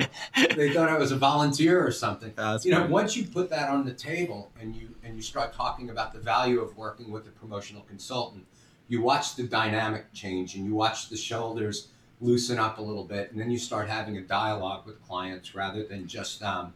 they 0.56 0.72
thought 0.72 0.88
I 0.88 0.98
was 0.98 1.12
a 1.12 1.16
volunteer 1.16 1.84
or 1.84 1.92
something. 1.92 2.32
That's 2.34 2.64
you 2.64 2.72
know, 2.72 2.80
funny. 2.80 2.92
once 2.92 3.16
you 3.16 3.24
put 3.24 3.48
that 3.50 3.68
on 3.68 3.84
the 3.84 3.92
table 3.92 4.50
and 4.60 4.74
you 4.74 4.92
and 5.04 5.14
you 5.14 5.22
start 5.22 5.52
talking 5.52 5.90
about 5.90 6.12
the 6.12 6.18
value 6.18 6.60
of 6.60 6.76
working 6.76 7.12
with 7.12 7.28
a 7.28 7.30
promotional 7.30 7.82
consultant, 7.82 8.44
you 8.88 9.02
watch 9.02 9.36
the 9.36 9.44
dynamic 9.44 10.12
change 10.12 10.56
and 10.56 10.64
you 10.64 10.74
watch 10.74 11.10
the 11.10 11.16
shoulders 11.16 11.88
loosen 12.20 12.58
up 12.58 12.78
a 12.78 12.82
little 12.82 13.04
bit, 13.04 13.30
and 13.32 13.40
then 13.40 13.50
you 13.50 13.58
start 13.58 13.88
having 13.88 14.16
a 14.16 14.22
dialogue 14.22 14.86
with 14.86 15.02
clients 15.06 15.54
rather 15.54 15.84
than 15.84 16.06
just 16.06 16.42
um, 16.42 16.74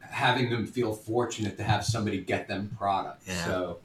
having 0.00 0.50
them 0.50 0.66
feel 0.66 0.92
fortunate 0.92 1.56
to 1.56 1.62
have 1.62 1.84
somebody 1.84 2.20
get 2.20 2.48
them 2.48 2.70
product. 2.76 3.22
Yeah. 3.26 3.44
So 3.44 3.78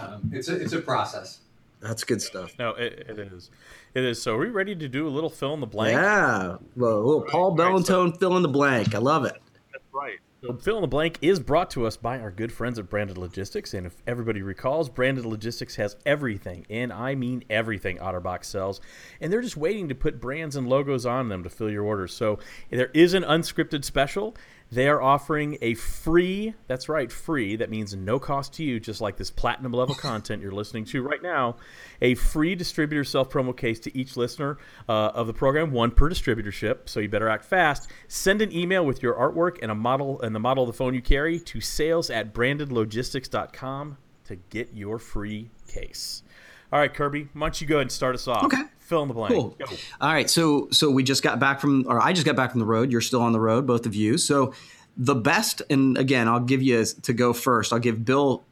um, 0.00 0.30
it's 0.32 0.48
a 0.48 0.60
it's 0.60 0.72
a 0.72 0.80
process. 0.80 1.40
That's 1.80 2.02
good 2.02 2.20
stuff. 2.20 2.54
No, 2.58 2.70
it, 2.70 3.06
it 3.08 3.18
is. 3.18 3.50
It 3.94 4.04
is. 4.04 4.20
So 4.20 4.34
are 4.34 4.38
we 4.38 4.48
ready 4.48 4.74
to 4.74 4.88
do 4.88 5.06
a 5.06 5.10
little 5.10 5.30
fill 5.30 5.54
in 5.54 5.60
the 5.60 5.66
blank? 5.66 5.92
Yeah. 5.92 6.56
Well, 6.76 6.98
a 6.98 6.98
little 6.98 7.22
Paul 7.22 7.54
right, 7.54 7.68
Bellantone 7.68 8.06
right, 8.06 8.14
so, 8.14 8.18
fill 8.18 8.36
in 8.36 8.42
the 8.42 8.48
blank. 8.48 8.94
I 8.94 8.98
love 8.98 9.24
it. 9.24 9.40
That's 9.72 9.84
right. 9.92 10.18
So 10.48 10.54
fill 10.54 10.76
in 10.76 10.80
the 10.80 10.88
blank 10.88 11.18
is 11.20 11.40
brought 11.40 11.68
to 11.72 11.86
us 11.86 11.98
by 11.98 12.20
our 12.20 12.30
good 12.30 12.50
friends 12.50 12.78
at 12.78 12.88
Branded 12.88 13.18
Logistics, 13.18 13.74
and 13.74 13.86
if 13.86 14.02
everybody 14.06 14.40
recalls, 14.40 14.88
Branded 14.88 15.26
Logistics 15.26 15.76
has 15.76 15.96
everything, 16.06 16.64
and 16.70 16.90
I 16.90 17.14
mean 17.16 17.44
everything 17.50 17.98
OtterBox 17.98 18.46
sells, 18.46 18.80
and 19.20 19.30
they're 19.30 19.42
just 19.42 19.58
waiting 19.58 19.90
to 19.90 19.94
put 19.94 20.22
brands 20.22 20.56
and 20.56 20.66
logos 20.66 21.04
on 21.04 21.28
them 21.28 21.42
to 21.42 21.50
fill 21.50 21.68
your 21.68 21.84
orders. 21.84 22.14
So 22.14 22.38
there 22.70 22.90
is 22.94 23.12
an 23.12 23.24
unscripted 23.24 23.84
special 23.84 24.34
they 24.70 24.88
are 24.88 25.00
offering 25.00 25.56
a 25.62 25.74
free, 25.74 26.54
that's 26.66 26.88
right, 26.88 27.10
free, 27.10 27.56
that 27.56 27.70
means 27.70 27.94
no 27.94 28.18
cost 28.18 28.52
to 28.54 28.64
you, 28.64 28.78
just 28.78 29.00
like 29.00 29.16
this 29.16 29.30
platinum 29.30 29.72
level 29.72 29.94
content 29.96 30.42
you're 30.42 30.52
listening 30.52 30.84
to 30.86 31.02
right 31.02 31.22
now, 31.22 31.56
a 32.02 32.14
free 32.14 32.54
distributor 32.54 33.04
self 33.04 33.30
promo 33.30 33.56
case 33.56 33.80
to 33.80 33.96
each 33.96 34.16
listener 34.16 34.58
uh, 34.88 34.92
of 35.14 35.26
the 35.26 35.32
program, 35.32 35.72
one 35.72 35.90
per 35.90 36.10
distributorship, 36.10 36.88
so 36.88 37.00
you 37.00 37.08
better 37.08 37.28
act 37.28 37.44
fast. 37.44 37.90
Send 38.08 38.42
an 38.42 38.52
email 38.52 38.84
with 38.84 39.02
your 39.02 39.14
artwork 39.14 39.58
and 39.62 39.70
a 39.70 39.74
model 39.74 40.20
and 40.20 40.34
the 40.34 40.40
model 40.40 40.64
of 40.64 40.68
the 40.68 40.76
phone 40.76 40.94
you 40.94 41.02
carry 41.02 41.40
to 41.40 41.60
sales 41.60 42.10
at 42.10 42.34
brandedlogistics.com 42.34 43.96
to 44.24 44.36
get 44.50 44.74
your 44.74 44.98
free 44.98 45.50
case. 45.66 46.22
All 46.70 46.78
right, 46.78 46.92
Kirby, 46.92 47.28
why 47.32 47.46
don't 47.46 47.60
you 47.60 47.66
go 47.66 47.76
ahead 47.76 47.82
and 47.82 47.92
start 47.92 48.14
us 48.14 48.28
off? 48.28 48.44
Okay. 48.44 48.62
Fill 48.88 49.02
in 49.02 49.08
the 49.08 49.14
blank. 49.14 49.34
Cool. 49.34 49.54
Go. 49.58 49.66
All 50.00 50.10
right. 50.10 50.30
So 50.30 50.68
so 50.70 50.90
we 50.90 51.02
just 51.02 51.22
got 51.22 51.38
back 51.38 51.60
from, 51.60 51.84
or 51.86 52.00
I 52.00 52.14
just 52.14 52.24
got 52.24 52.36
back 52.36 52.52
from 52.52 52.60
the 52.60 52.66
road. 52.66 52.90
You're 52.90 53.02
still 53.02 53.20
on 53.20 53.32
the 53.32 53.40
road, 53.40 53.66
both 53.66 53.84
of 53.84 53.94
you. 53.94 54.16
So 54.16 54.54
the 54.96 55.14
best, 55.14 55.60
and 55.68 55.98
again, 55.98 56.26
I'll 56.26 56.40
give 56.40 56.62
you 56.62 56.82
to 57.02 57.12
go 57.12 57.34
first. 57.34 57.70
I'll 57.70 57.78
give 57.80 58.06
Bill. 58.06 58.44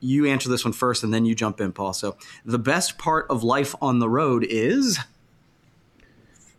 You 0.00 0.26
answer 0.26 0.48
this 0.48 0.64
one 0.64 0.72
first, 0.72 1.04
and 1.04 1.14
then 1.14 1.24
you 1.24 1.36
jump 1.36 1.60
in, 1.60 1.70
Paul. 1.70 1.92
So 1.92 2.16
the 2.44 2.58
best 2.58 2.98
part 2.98 3.26
of 3.30 3.44
life 3.44 3.72
on 3.80 4.00
the 4.00 4.08
road 4.08 4.44
is 4.44 4.98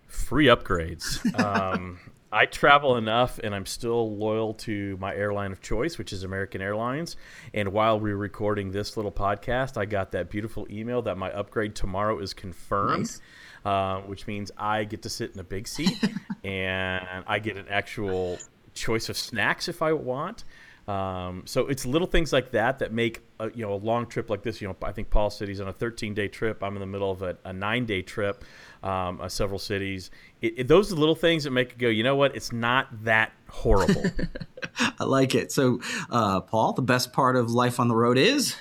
free 0.07 0.45
upgrades. 0.45 1.19
Um, 1.73 1.99
I 2.31 2.45
travel 2.45 2.95
enough, 2.95 3.39
and 3.43 3.55
I'm 3.55 3.65
still 3.65 4.15
loyal 4.15 4.53
to 4.55 4.97
my 4.97 5.15
airline 5.15 5.51
of 5.51 5.61
choice, 5.61 5.97
which 5.97 6.13
is 6.13 6.23
American 6.23 6.61
Airlines. 6.61 7.15
And 7.53 7.69
while 7.73 7.99
we're 7.99 8.15
recording 8.17 8.71
this 8.71 8.95
little 8.97 9.11
podcast, 9.11 9.77
I 9.77 9.85
got 9.85 10.11
that 10.11 10.29
beautiful 10.29 10.67
email 10.69 11.01
that 11.03 11.17
my 11.17 11.31
upgrade 11.31 11.73
tomorrow 11.75 12.19
is 12.19 12.35
confirmed, 12.35 12.99
Nice. 12.99 13.21
uh, 13.65 14.01
which 14.01 14.27
means 14.27 14.51
I 14.57 14.83
get 14.83 15.01
to 15.03 15.09
sit 15.09 15.31
in 15.33 15.39
a 15.39 15.43
big 15.43 15.67
seat 15.67 15.97
and 16.43 17.23
I 17.25 17.39
get 17.39 17.57
an 17.57 17.65
actual 17.69 18.37
choice 18.75 19.09
of 19.09 19.17
snacks 19.17 19.67
if 19.67 19.81
I 19.81 19.93
want. 19.93 20.43
Um, 20.89 21.43
so 21.45 21.67
it's 21.67 21.85
little 21.85 22.07
things 22.07 22.33
like 22.33 22.49
that 22.51 22.79
that 22.79 22.91
make 22.91 23.21
a, 23.39 23.51
you 23.51 23.63
know 23.63 23.73
a 23.73 23.75
long 23.75 24.07
trip 24.07 24.27
like 24.27 24.41
this. 24.41 24.59
You 24.59 24.67
know, 24.69 24.75
I 24.81 24.91
think 24.91 25.11
Paul 25.11 25.29
said 25.29 25.47
he's 25.47 25.61
on 25.61 25.67
a 25.67 25.73
13 25.73 26.15
day 26.15 26.27
trip. 26.27 26.63
I'm 26.63 26.73
in 26.75 26.79
the 26.79 26.87
middle 26.87 27.11
of 27.11 27.21
a, 27.21 27.37
a 27.45 27.53
nine 27.53 27.85
day 27.85 28.01
trip, 28.01 28.43
um, 28.81 29.21
uh, 29.21 29.29
several 29.29 29.59
cities. 29.59 30.09
It, 30.41 30.53
it, 30.57 30.67
those 30.67 30.91
are 30.91 30.95
the 30.95 30.99
little 30.99 31.13
things 31.13 31.43
that 31.43 31.51
make 31.51 31.73
it 31.73 31.77
go. 31.77 31.89
You 31.89 32.01
know 32.01 32.15
what? 32.15 32.35
It's 32.35 32.51
not 32.51 32.87
that 33.03 33.33
horrible. 33.49 34.03
I 34.99 35.03
like 35.03 35.35
it. 35.35 35.51
So 35.51 35.79
uh, 36.09 36.41
Paul, 36.41 36.73
the 36.73 36.81
best 36.81 37.13
part 37.13 37.35
of 37.35 37.51
life 37.51 37.79
on 37.79 37.87
the 37.87 37.95
road 37.95 38.17
is 38.17 38.55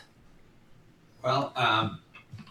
Well, 1.22 1.54
um, 1.56 2.00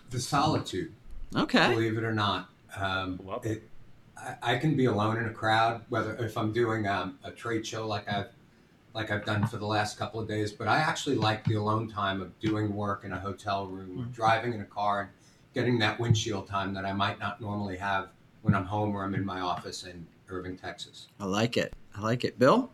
the 0.09 0.19
solitude, 0.19 0.91
okay. 1.35 1.69
believe 1.69 1.99
it 1.99 2.03
or 2.03 2.13
not. 2.13 2.49
Um, 2.75 3.19
Love 3.23 3.45
it. 3.45 3.51
it, 3.51 3.69
I, 4.17 4.55
I 4.55 4.57
can 4.57 4.75
be 4.75 4.85
alone 4.85 5.17
in 5.17 5.25
a 5.25 5.33
crowd, 5.33 5.83
whether 5.89 6.15
if 6.15 6.35
I'm 6.35 6.51
doing 6.51 6.87
um, 6.87 7.19
a 7.23 7.29
trade 7.29 7.67
show 7.67 7.85
like 7.87 8.11
I've 8.11 8.29
like 8.97 9.11
I've 9.11 9.23
done 9.23 9.45
for 9.45 9.57
the 9.57 9.65
last 9.65 9.99
couple 9.99 10.19
of 10.19 10.27
days. 10.27 10.51
But 10.51 10.67
I 10.67 10.77
actually 10.77 11.17
like 11.17 11.45
the 11.45 11.53
alone 11.53 11.87
time 11.87 12.19
of 12.19 12.37
doing 12.39 12.75
work 12.75 13.05
in 13.05 13.13
a 13.13 13.19
hotel 13.19 13.67
room, 13.67 14.01
or 14.01 14.05
driving 14.05 14.53
in 14.53 14.61
a 14.61 14.65
car, 14.65 15.01
and 15.01 15.09
getting 15.53 15.77
that 15.79 15.99
windshield 15.99 16.47
time 16.47 16.73
that 16.73 16.83
I 16.83 16.93
might 16.93 17.19
not 17.19 17.39
normally 17.39 17.77
have 17.77 18.09
when 18.41 18.55
I'm 18.55 18.65
home 18.65 18.95
or 18.95 19.03
I'm 19.03 19.13
in 19.13 19.23
my 19.23 19.39
office 19.39 19.83
in 19.83 20.07
Irving, 20.29 20.57
Texas. 20.57 21.07
I 21.19 21.25
like 21.25 21.57
it. 21.57 21.73
I 21.95 22.01
like 22.01 22.23
it. 22.23 22.39
Bill. 22.39 22.71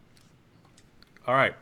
All 1.28 1.36
right. 1.36 1.56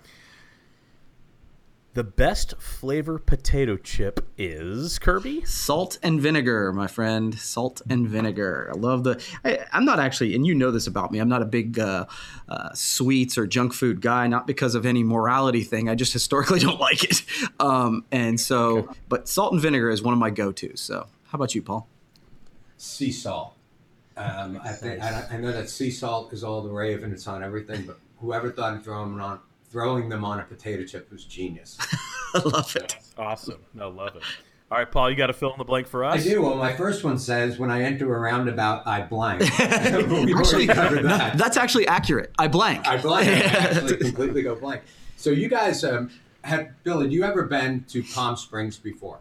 The 1.94 2.06
best 2.06 2.54
flavor 2.58 3.20
potato 3.20 3.76
chip 3.76 4.26
is 4.38 4.98
Kirby. 4.98 5.44
Salt 5.44 6.00
and 6.02 6.22
vinegar, 6.22 6.72
my 6.72 6.88
friend. 6.88 7.38
Salt 7.38 7.82
and 7.90 8.08
vinegar. 8.08 8.72
I 8.74 8.78
love 8.78 9.04
the. 9.04 9.22
I, 9.44 9.66
I'm 9.74 9.84
not 9.84 10.00
actually, 10.00 10.34
and 10.34 10.48
you 10.48 10.56
know 10.56 10.72
this 10.72 10.88
about 10.88 11.12
me. 11.12 11.20
I'm 11.20 11.28
not 11.28 11.42
a 11.42 11.46
big 11.46 11.78
uh, 11.80 12.06
uh, 12.48 12.70
sweets 12.74 13.38
or 13.38 13.46
junk 13.46 13.74
food 13.74 14.00
guy. 14.00 14.26
Not 14.28 14.48
because 14.48 14.74
of 14.74 14.86
any 14.86 15.04
morality 15.04 15.66
thing. 15.66 15.90
I 15.90 15.96
just 15.96 16.14
historically 16.14 16.60
don't 16.62 16.80
like 16.80 17.04
it. 17.04 17.24
Um, 17.60 18.06
and 18.10 18.40
so, 18.40 18.90
but 19.10 19.28
salt 19.28 19.52
and 19.52 19.62
vinegar 19.62 19.90
is 19.90 20.02
one 20.02 20.14
of 20.14 20.20
my 20.20 20.30
go-tos. 20.30 20.80
So, 20.80 21.08
how 21.28 21.36
about 21.36 21.54
you, 21.56 21.62
Paul? 21.62 21.90
Sea 22.78 23.12
salt. 23.12 23.58
Um, 24.16 24.62
I 24.64 24.72
think 24.72 25.02
I, 25.02 25.28
I 25.30 25.38
know 25.38 25.52
that 25.52 25.70
sea 25.70 25.92
salt 25.92 26.32
is 26.32 26.42
all 26.42 26.62
the 26.62 26.70
rave 26.70 27.04
and 27.04 27.12
it's 27.12 27.28
on 27.28 27.44
everything, 27.44 27.84
but 27.84 28.00
whoever 28.22 28.50
thought 28.50 28.76
of 28.76 28.84
throwing 28.86 29.12
them 29.12 29.22
on 29.22 29.40
throwing 29.72 30.10
them 30.10 30.26
on 30.26 30.40
a 30.40 30.44
potato 30.44 30.84
chip 30.84 31.12
was 31.12 31.24
genius. 31.26 31.78
I 32.36 32.40
love 32.40 32.76
it. 32.76 32.96
Awesome. 33.18 33.62
I 33.80 33.86
love 33.86 34.16
it. 34.16 34.24
All 34.70 34.78
right, 34.78 34.90
Paul, 34.90 35.10
you 35.10 35.18
got 35.18 35.28
to 35.28 35.34
fill 35.34 35.52
in 35.52 35.58
the 35.58 35.66
blank 35.66 35.86
for 35.88 36.06
us. 36.06 36.22
I 36.22 36.24
do. 36.24 36.42
Well, 36.42 36.56
my 36.56 36.72
first 36.74 37.04
one 37.04 37.18
says, 37.18 37.60
"When 37.60 37.70
I 37.70 37.84
enter 37.84 38.16
a 38.16 38.20
roundabout, 38.20 38.88
I 38.88 39.02
blank." 39.02 39.42
We've 39.60 39.60
Actually, 39.60 40.34
already 40.34 40.68
covered 40.68 41.04
no, 41.04 41.18
that. 41.18 41.38
that's 41.38 41.58
actually 41.58 41.88
accurate. 41.88 42.32
I 42.40 42.48
blank. 42.48 42.88
I 42.88 42.96
blank. 43.02 43.28
I 43.28 43.34
actually 43.34 43.98
completely 43.98 44.44
go 44.44 44.56
blank. 44.56 44.84
So 45.18 45.30
you 45.30 45.50
guys 45.50 45.84
um, 45.84 46.10
had 46.46 46.82
Bill? 46.84 47.02
Had 47.02 47.12
you 47.12 47.24
ever 47.26 47.44
been 47.44 47.84
to 47.90 48.02
Palm 48.02 48.38
Springs 48.38 48.78
before? 48.78 49.20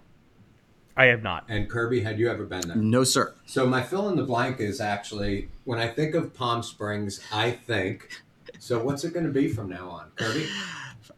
I 0.97 1.07
have 1.07 1.23
not. 1.23 1.47
And 1.49 1.69
Kirby, 1.69 2.03
had 2.03 2.19
you 2.19 2.31
ever 2.31 2.45
been 2.45 2.61
there? 2.69 2.77
no, 2.77 3.03
sir. 3.05 3.35
So 3.47 3.67
my 3.67 3.83
fill 3.83 4.09
in 4.09 4.17
the 4.17 4.23
blank 4.23 4.61
is 4.61 4.81
actually 4.81 5.49
when 5.65 5.81
I 5.81 5.89
think 5.89 6.15
of 6.15 6.33
Palm 6.35 6.63
Springs, 6.63 7.21
I 7.33 7.51
think. 7.51 8.23
So 8.61 8.81
what's 8.85 9.03
it 9.05 9.13
going 9.13 9.27
to 9.27 9.33
be 9.33 9.49
from 9.49 9.69
now 9.69 9.89
on, 9.91 10.11
Kirby? 10.17 10.47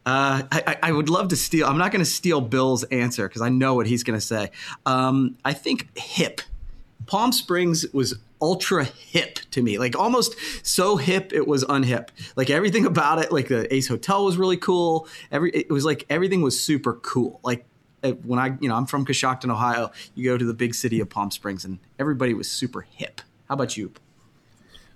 Uh, 0.05 0.43
I, 0.51 0.63
I- 0.67 0.77
I 0.89 0.91
would 0.91 1.07
love 1.07 1.29
to 1.29 1.37
steal. 1.37 1.65
I'm 1.65 1.77
not 1.77 1.91
going 1.93 2.03
to 2.03 2.09
steal 2.09 2.41
Bill's 2.41 2.83
answer 2.85 3.25
because 3.25 3.41
I 3.41 3.47
know 3.47 3.73
what 3.73 3.87
he's 3.87 4.03
going 4.03 4.17
to 4.19 4.25
say. 4.25 4.51
Um, 4.85 5.37
I 5.45 5.53
think 5.53 5.97
hip. 5.97 6.41
Palm 7.05 7.31
Springs 7.31 7.85
was 7.93 8.15
ultra 8.41 8.83
hip 8.83 9.39
to 9.51 9.61
me, 9.63 9.77
like 9.77 9.97
almost 9.97 10.35
so 10.65 10.97
hip 10.97 11.31
it 11.31 11.47
was 11.47 11.63
unhip. 11.65 12.09
Like 12.35 12.49
everything 12.49 12.85
about 12.85 13.19
it, 13.19 13.31
like 13.31 13.47
the 13.47 13.73
Ace 13.73 13.87
Hotel 13.87 14.25
was 14.25 14.35
really 14.35 14.57
cool. 14.57 15.07
Every 15.31 15.51
it 15.51 15.69
was 15.71 15.85
like 15.85 16.05
everything 16.09 16.41
was 16.41 16.59
super 16.59 16.95
cool. 16.95 17.39
Like 17.41 17.63
uh, 18.03 18.11
when 18.11 18.39
I, 18.39 18.57
you 18.59 18.67
know, 18.67 18.75
I'm 18.75 18.87
from 18.87 19.05
Coshocton, 19.05 19.49
Ohio. 19.51 19.91
You 20.15 20.29
go 20.31 20.37
to 20.37 20.45
the 20.45 20.53
big 20.53 20.75
city 20.75 20.99
of 20.99 21.09
Palm 21.09 21.31
Springs, 21.31 21.63
and 21.63 21.79
everybody 21.97 22.33
was 22.33 22.51
super 22.51 22.81
hip. 22.81 23.21
How 23.47 23.53
about 23.53 23.77
you? 23.77 23.93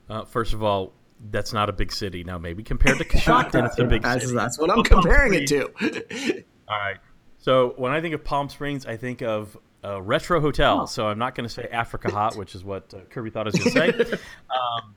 Uh, 0.09 0.25
first 0.25 0.53
of 0.53 0.61
all, 0.63 0.91
that's 1.29 1.53
not 1.53 1.69
a 1.69 1.73
big 1.73 1.91
city. 1.91 2.23
Now, 2.23 2.37
maybe 2.37 2.63
compared 2.63 2.97
to 2.99 3.05
Coshocton, 3.05 3.65
it's 3.65 3.79
a 3.79 3.85
big 3.85 4.03
That's, 4.03 4.23
city. 4.25 4.35
that's 4.35 4.59
what 4.59 4.69
I'm 4.69 4.83
comparing 4.83 5.33
it 5.33 5.47
to. 5.47 5.65
All 6.67 6.77
right. 6.77 6.97
So 7.37 7.73
when 7.77 7.91
I 7.91 8.01
think 8.01 8.13
of 8.13 8.23
Palm 8.23 8.49
Springs, 8.49 8.85
I 8.85 8.97
think 8.97 9.21
of 9.21 9.57
a 9.83 10.01
retro 10.01 10.41
hotel. 10.41 10.87
So 10.87 11.07
I'm 11.07 11.19
not 11.19 11.35
going 11.35 11.47
to 11.47 11.53
say 11.53 11.67
Africa 11.71 12.11
Hot, 12.11 12.35
which 12.35 12.55
is 12.55 12.63
what 12.63 12.93
uh, 12.93 12.99
Kirby 13.09 13.29
thought 13.29 13.47
I 13.47 13.51
was 13.51 13.73
going 13.73 13.93
to 13.93 14.05
say. 14.05 14.19
um, 14.49 14.95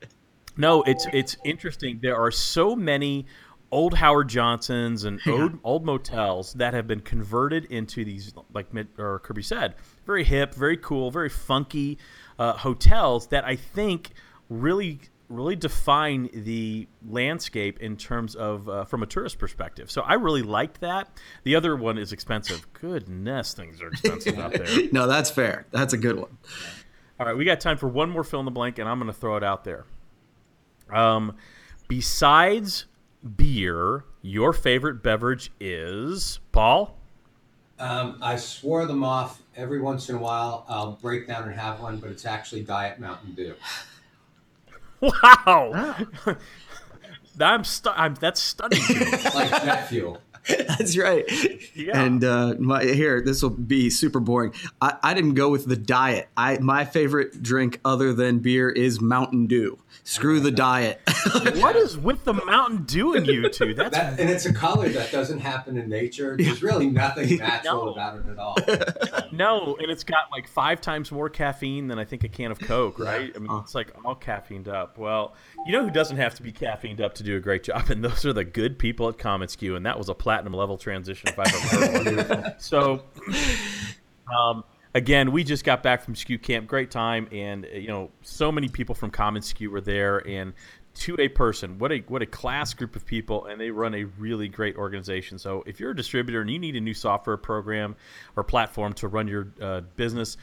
no, 0.57 0.83
it's 0.83 1.07
it's 1.13 1.37
interesting. 1.45 1.99
There 2.01 2.17
are 2.17 2.31
so 2.31 2.75
many 2.75 3.25
old 3.71 3.93
Howard 3.93 4.27
Johnsons 4.27 5.05
and 5.05 5.19
old, 5.25 5.59
old 5.63 5.85
motels 5.85 6.53
that 6.53 6.73
have 6.73 6.87
been 6.87 6.99
converted 6.99 7.65
into 7.65 8.03
these, 8.03 8.33
like 8.53 8.73
Mid- 8.73 8.89
or 8.97 9.19
Kirby 9.19 9.43
said, 9.43 9.75
very 10.05 10.25
hip, 10.25 10.53
very 10.53 10.75
cool, 10.75 11.09
very 11.09 11.29
funky 11.29 11.97
uh, 12.37 12.53
hotels 12.53 13.27
that 13.27 13.45
I 13.45 13.55
think 13.55 14.11
really 14.49 14.99
really 15.31 15.55
define 15.55 16.29
the 16.33 16.87
landscape 17.07 17.79
in 17.79 17.97
terms 17.97 18.35
of 18.35 18.69
uh, 18.69 18.85
from 18.85 19.03
a 19.03 19.05
tourist 19.05 19.39
perspective. 19.39 19.89
So 19.89 20.01
I 20.01 20.13
really 20.13 20.41
liked 20.41 20.81
that. 20.81 21.09
The 21.43 21.55
other 21.55 21.75
one 21.75 21.97
is 21.97 22.11
expensive. 22.11 22.71
Goodness, 22.73 23.53
things 23.53 23.81
are 23.81 23.87
expensive 23.87 24.37
out 24.39 24.53
there. 24.53 24.67
no, 24.91 25.07
that's 25.07 25.29
fair. 25.29 25.65
That's 25.71 25.93
a 25.93 25.97
good 25.97 26.17
one. 26.19 26.37
All 27.19 27.25
right, 27.25 27.37
we 27.37 27.45
got 27.45 27.59
time 27.59 27.77
for 27.77 27.87
one 27.87 28.09
more 28.09 28.23
fill 28.23 28.39
in 28.39 28.45
the 28.45 28.51
blank, 28.51 28.79
and 28.79 28.89
I'm 28.89 28.97
going 28.99 29.11
to 29.11 29.17
throw 29.17 29.37
it 29.37 29.43
out 29.43 29.63
there. 29.63 29.85
Um, 30.91 31.35
besides 31.87 32.85
beer, 33.35 34.05
your 34.21 34.53
favorite 34.53 35.03
beverage 35.03 35.51
is 35.59 36.39
Paul. 36.51 36.97
Um, 37.79 38.17
I 38.21 38.35
swore 38.35 38.85
them 38.85 39.03
off 39.03 39.41
every 39.55 39.81
once 39.81 40.09
in 40.09 40.15
a 40.15 40.19
while. 40.19 40.65
I'll 40.67 40.93
break 40.93 41.27
down 41.27 41.43
and 41.43 41.59
have 41.59 41.79
one, 41.79 41.97
but 41.97 42.11
it's 42.11 42.25
actually 42.25 42.61
Diet 42.61 42.99
Mountain 42.99 43.33
Dew. 43.33 43.55
Wow, 45.01 45.95
I'm, 47.39 47.63
stu- 47.63 47.89
I'm 47.95 48.13
that's 48.15 48.41
stunning. 48.41 48.79
to 48.81 49.31
like 49.33 49.49
jet 49.63 49.87
fuel. 49.89 50.21
That's 50.67 50.97
right. 50.97 51.23
Yeah. 51.75 52.01
And 52.03 52.23
uh, 52.23 52.55
my, 52.59 52.83
here, 52.83 53.21
this 53.21 53.41
will 53.43 53.49
be 53.51 53.89
super 53.89 54.19
boring. 54.19 54.53
I, 54.81 54.97
I 55.03 55.13
didn't 55.13 55.35
go 55.35 55.49
with 55.49 55.65
the 55.67 55.75
diet. 55.75 56.29
I 56.35 56.57
my 56.59 56.85
favorite 56.85 57.41
drink 57.43 57.79
other 57.85 58.13
than 58.13 58.39
beer 58.39 58.69
is 58.69 58.99
Mountain 59.01 59.47
Dew. 59.47 59.77
Screw 60.03 60.39
the 60.39 60.51
diet. 60.51 60.99
what 61.57 61.75
is 61.75 61.97
with 61.97 62.23
the 62.23 62.33
Mountain 62.33 62.83
Dew 62.85 63.13
in 63.13 63.25
you 63.25 63.49
two? 63.49 63.73
That's 63.75 63.95
That, 63.95 64.19
and 64.19 64.29
it's 64.29 64.45
a 64.45 64.53
color 64.53 64.89
that 64.89 65.11
doesn't 65.11 65.39
happen 65.39 65.77
in 65.77 65.89
nature. 65.89 66.35
There's 66.37 66.63
really 66.63 66.89
nothing 66.89 67.37
natural 67.37 67.85
No. 67.85 67.91
about 67.91 68.17
it 68.17 68.25
at 68.27 68.39
all. 68.39 68.57
No, 69.31 69.75
and 69.79 69.91
it's 69.91 70.03
got 70.03 70.31
like 70.31 70.47
five 70.47 70.81
times 70.81 71.11
more 71.11 71.29
caffeine 71.29 71.87
than 71.87 71.99
I 71.99 72.05
think 72.05 72.23
a 72.23 72.29
can 72.29 72.51
of 72.51 72.59
Coke, 72.59 72.99
right? 72.99 73.31
I 73.35 73.39
mean, 73.39 73.51
it's 73.61 73.75
like 73.75 73.91
all 74.03 74.15
caffeined 74.15 74.67
up. 74.67 74.97
Well, 74.97 75.35
you 75.65 75.71
know 75.71 75.83
who 75.83 75.91
doesn't 75.91 76.17
have 76.17 76.35
to 76.35 76.43
be 76.43 76.51
caffeined 76.51 76.99
up 76.99 77.13
to 77.15 77.23
do 77.23 77.37
a 77.37 77.39
great 77.39 77.63
job, 77.63 77.89
and 77.89 78.03
those 78.03 78.25
are 78.25 78.33
the 78.33 78.43
good 78.43 78.79
people 78.79 79.07
at 79.07 79.17
commonsku, 79.17 79.75
and 79.75 79.85
that 79.85 79.97
was 79.97 80.09
a 80.09 80.15
platinum 80.31 80.53
level 80.53 80.77
transition 80.77 81.27
if 81.27 81.37
I've 81.37 81.73
ever 81.73 82.11
heard 82.11 82.29
one. 82.29 82.53
So, 82.57 83.03
um, 84.33 84.63
again, 84.95 85.33
we 85.33 85.43
just 85.43 85.65
got 85.65 85.83
back 85.83 86.03
from 86.03 86.13
SKU 86.13 86.41
Camp, 86.41 86.67
great 86.67 86.89
time, 86.89 87.27
and 87.33 87.65
uh, 87.65 87.77
you 87.77 87.89
know, 87.89 88.11
so 88.21 88.49
many 88.49 88.69
people 88.69 88.95
from 88.95 89.11
commonsku 89.11 89.67
were 89.67 89.81
there, 89.81 90.25
and 90.25 90.53
to 90.93 91.17
a 91.19 91.27
person. 91.27 91.79
What 91.79 91.91
a 91.91 91.97
what 92.07 92.21
a 92.21 92.25
class 92.25 92.73
group 92.73 92.95
of 92.95 93.05
people, 93.05 93.47
and 93.47 93.59
they 93.59 93.71
run 93.71 93.93
a 93.93 94.05
really 94.05 94.47
great 94.47 94.77
organization. 94.77 95.37
So 95.37 95.65
if 95.67 95.81
you're 95.81 95.91
a 95.91 95.95
distributor 95.95 96.39
and 96.39 96.49
you 96.49 96.59
need 96.59 96.77
a 96.77 96.81
new 96.81 96.93
software 96.93 97.35
program 97.35 97.97
or 98.37 98.45
platform 98.45 98.93
to 98.93 99.09
run 99.09 99.27
your 99.27 99.49
uh, 99.61 99.81
business, 99.97 100.37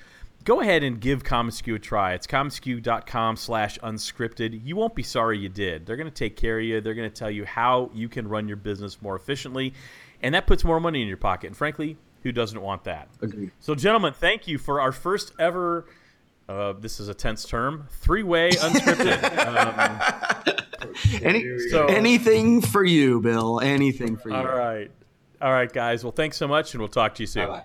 go 0.49 0.63
ahead 0.63 0.83
and 0.83 0.99
give 0.99 1.23
commonsku 1.23 1.75
a 1.75 1.79
try. 1.79 2.15
It's 2.15 2.27
commonsku.com 2.27 3.37
slash 3.37 3.79
unscripted. 3.81 4.59
You 4.65 4.77
won't 4.77 4.95
be 4.95 5.03
sorry 5.03 5.39
you 5.39 5.51
did. 5.51 5.85
They're 5.85 5.97
going 5.97 6.09
to 6.09 6.15
take 6.15 6.37
care 6.37 6.59
of 6.59 6.65
you. 6.65 6.81
They're 6.81 6.95
going 6.95 7.09
to 7.11 7.15
tell 7.15 7.31
you 7.31 7.45
how 7.45 7.91
you 7.93 8.09
can 8.09 8.27
run 8.27 8.49
your 8.49 8.57
business 8.57 9.03
more 9.03 9.15
efficiently, 9.15 9.75
and 10.23 10.35
that 10.35 10.47
puts 10.47 10.65
more 10.65 10.81
money 10.81 11.03
in 11.03 11.09
your 11.09 11.19
pocket. 11.19 11.49
And 11.49 11.57
frankly, 11.57 11.99
who 12.23 12.33
doesn't 12.33 12.63
want 12.63 12.85
that? 12.85 13.09
Agreed. 13.21 13.53
So, 13.61 13.75
gentlemen, 13.75 14.15
thank 14.15 14.49
you 14.49 14.57
for 14.57 14.81
our 14.81 14.91
first 14.91 15.35
ever. 15.39 15.85
Uh, 16.49 16.73
this 16.73 16.99
is 16.99 17.09
a 17.09 17.15
tense 17.15 17.45
term. 17.45 17.87
Three-way 17.91 18.53
unscripted. 18.53 19.21
um, 20.81 21.23
Any, 21.23 21.59
So- 21.69 21.89
anything 21.89 22.63
for 22.63 22.83
you, 22.83 23.21
Bill. 23.21 23.61
Anything 23.61 24.17
for 24.17 24.31
you. 24.31 24.37
all 24.37 24.47
right, 24.47 24.91
all 25.43 25.53
right, 25.53 25.71
guys. 25.71 26.05
Well, 26.05 26.13
thanks 26.13 26.39
so 26.39 26.49
much, 26.49 26.73
and 26.73 26.81
we'll 26.81 26.89
talk 26.89 27.17
to 27.17 27.23
you 27.23 27.27
soon. 27.27 27.49
Bye-bye. 27.49 27.65